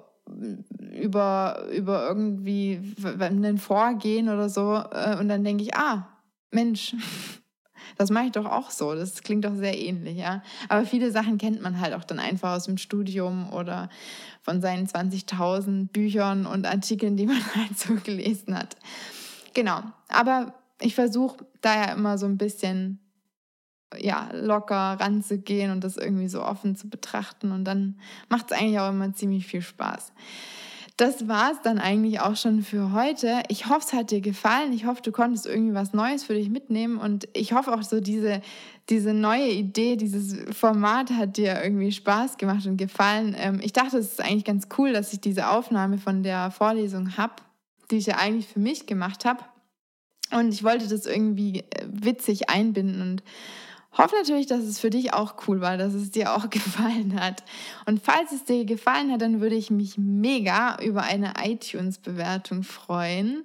über, 0.94 1.66
über 1.76 2.08
irgendwie 2.08 2.80
ein 3.06 3.58
Vorgehen 3.58 4.30
oder 4.30 4.50
so 4.50 4.76
äh, 4.92 5.18
und 5.20 5.30
dann 5.30 5.44
denke 5.44 5.64
ich, 5.64 5.76
ah, 5.76 6.08
Mensch, 6.52 6.96
das 7.98 8.10
mache 8.10 8.26
ich 8.26 8.32
doch 8.32 8.46
auch 8.46 8.72
so. 8.72 8.96
Das 8.96 9.24
klingt 9.24 9.46
doch 9.46 9.56
sehr 9.56 9.78
ähnlich, 9.78 10.18
ja. 10.18 10.42
Aber 10.68 10.86
viele 10.86 11.12
Sachen 11.12 11.38
kennt 11.38 11.62
man 11.62 11.80
halt 11.80 11.94
auch 11.94 12.04
dann 12.04 12.20
einfach 12.20 12.56
aus 12.56 12.66
dem 12.66 12.78
Studium 12.78 13.52
oder 13.52 13.90
von 14.42 14.62
seinen 14.62 14.88
20.000 14.88 15.90
Büchern 15.90 16.46
und 16.46 16.66
Artikeln, 16.66 17.18
die 17.18 17.28
man 17.28 17.42
halt 17.56 17.78
so 17.78 17.96
gelesen 17.96 18.58
hat. 18.58 18.76
Genau. 19.54 19.82
Aber 20.08 20.54
ich 20.82 20.96
versuche 20.96 21.46
da 21.62 21.76
ja 21.76 21.94
immer 21.94 22.18
so 22.18 22.26
ein 22.26 22.38
bisschen 22.38 23.00
ja, 23.98 24.30
locker 24.34 24.98
ranzugehen 25.00 25.72
und 25.72 25.84
das 25.84 25.98
irgendwie 25.98 26.28
so 26.28 26.44
offen 26.44 26.76
zu 26.76 26.90
betrachten. 26.90 27.52
Und 27.52 27.66
dann 27.66 28.00
macht 28.30 28.52
es 28.52 28.58
eigentlich 28.58 28.80
auch 28.80 28.90
immer 28.90 29.14
ziemlich 29.14 29.48
viel 29.48 29.62
Spaß 29.62 30.14
das 31.00 31.30
war 31.30 31.54
es 31.54 31.62
dann 31.62 31.80
eigentlich 31.80 32.20
auch 32.20 32.36
schon 32.36 32.62
für 32.62 32.92
heute. 32.92 33.42
Ich 33.48 33.68
hoffe, 33.68 33.86
es 33.88 33.94
hat 33.94 34.12
dir 34.12 34.20
gefallen. 34.20 34.74
Ich 34.74 34.86
hoffe, 34.86 35.02
du 35.02 35.14
konntest 35.14 35.46
irgendwie 35.46 35.74
was 35.74 35.94
Neues 35.94 36.26
für 36.26 36.34
dich 36.34 36.50
mitnehmen. 36.50 36.98
Und 36.98 37.26
ich 37.34 37.54
hoffe 37.54 37.74
auch 37.74 37.84
so, 37.84 38.02
diese, 38.02 38.42
diese 38.90 39.14
neue 39.14 39.48
Idee, 39.48 39.96
dieses 39.96 40.36
Format 40.54 41.12
hat 41.12 41.38
dir 41.38 41.64
irgendwie 41.64 41.94
Spaß 41.94 42.36
gemacht 42.36 42.66
und 42.66 42.76
gefallen. 42.76 43.34
Ähm, 43.40 43.62
ich 43.64 43.72
dachte, 43.72 43.98
es 43.98 44.12
ist 44.12 44.22
eigentlich 44.22 44.44
ganz 44.44 44.68
cool, 44.78 44.92
dass 44.92 45.14
ich 45.14 45.22
diese 45.22 45.50
Aufnahme 45.50 46.00
von 46.00 46.22
der 46.22 46.52
Vorlesung 46.52 47.16
habe, 47.16 47.36
die 47.92 47.98
ich 47.98 48.08
ja 48.08 48.18
eigentlich 48.18 48.48
für 48.48 48.60
mich 48.60 48.86
gemacht 48.86 49.24
habe. 49.24 49.46
Und 50.32 50.54
ich 50.54 50.66
wollte 50.66 50.90
das 50.90 51.06
irgendwie 51.06 51.60
äh, 51.60 51.86
witzig 51.88 52.50
einbinden 52.50 53.02
und 53.02 53.24
Hoffe 54.00 54.16
natürlich, 54.16 54.48
dass 54.48 54.64
es 54.64 54.80
für 54.80 54.90
dich 54.90 55.14
auch 55.14 55.36
cool 55.46 55.60
war, 55.60 55.76
dass 55.76 55.94
es 55.94 56.10
dir 56.10 56.34
auch 56.34 56.50
gefallen 56.50 57.20
hat. 57.20 57.44
Und 57.86 58.02
falls 58.02 58.32
es 58.32 58.46
dir 58.46 58.64
gefallen 58.64 59.12
hat, 59.12 59.22
dann 59.22 59.42
würde 59.42 59.56
ich 59.56 59.72
mich 59.72 59.98
mega 59.98 60.82
über 60.82 61.04
eine 61.04 61.34
iTunes-Bewertung 61.44 62.64
freuen 62.64 63.44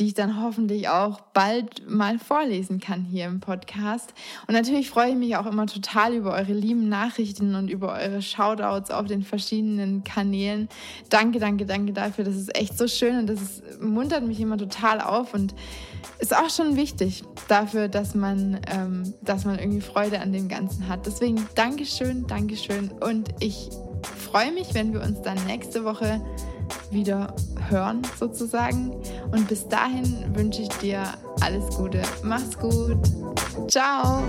die 0.00 0.06
ich 0.06 0.14
dann 0.14 0.42
hoffentlich 0.42 0.88
auch 0.88 1.20
bald 1.34 1.88
mal 1.88 2.18
vorlesen 2.18 2.80
kann 2.80 3.04
hier 3.04 3.26
im 3.26 3.40
Podcast. 3.40 4.14
Und 4.46 4.54
natürlich 4.54 4.88
freue 4.88 5.10
ich 5.10 5.16
mich 5.16 5.36
auch 5.36 5.44
immer 5.44 5.66
total 5.66 6.14
über 6.14 6.32
eure 6.32 6.54
lieben 6.54 6.88
Nachrichten 6.88 7.54
und 7.54 7.68
über 7.68 7.92
eure 7.92 8.22
Shoutouts 8.22 8.90
auf 8.90 9.06
den 9.06 9.22
verschiedenen 9.22 10.02
Kanälen. 10.02 10.70
Danke, 11.10 11.38
danke, 11.38 11.66
danke 11.66 11.92
dafür. 11.92 12.24
Das 12.24 12.34
ist 12.34 12.56
echt 12.56 12.78
so 12.78 12.88
schön 12.88 13.18
und 13.18 13.26
das 13.26 13.42
ist, 13.42 13.82
muntert 13.82 14.26
mich 14.26 14.40
immer 14.40 14.56
total 14.56 15.02
auf 15.02 15.34
und 15.34 15.54
ist 16.18 16.34
auch 16.34 16.48
schon 16.48 16.76
wichtig 16.76 17.22
dafür, 17.48 17.88
dass 17.88 18.14
man, 18.14 18.60
ähm, 18.74 19.12
dass 19.20 19.44
man 19.44 19.58
irgendwie 19.58 19.82
Freude 19.82 20.20
an 20.20 20.32
dem 20.32 20.48
Ganzen 20.48 20.88
hat. 20.88 21.04
Deswegen 21.04 21.46
Dankeschön, 21.54 22.26
Dankeschön 22.26 22.90
und 23.00 23.28
ich 23.40 23.68
freue 24.30 24.50
mich, 24.52 24.72
wenn 24.72 24.94
wir 24.94 25.02
uns 25.02 25.20
dann 25.20 25.36
nächste 25.46 25.84
Woche 25.84 26.22
wieder 26.90 27.34
hören 27.68 28.02
sozusagen. 28.18 28.92
Und 29.30 29.48
bis 29.48 29.68
dahin 29.68 30.34
wünsche 30.34 30.62
ich 30.62 30.68
dir 30.78 31.04
alles 31.40 31.76
Gute. 31.76 32.02
Mach's 32.22 32.58
gut. 32.58 32.98
Ciao. 33.68 34.22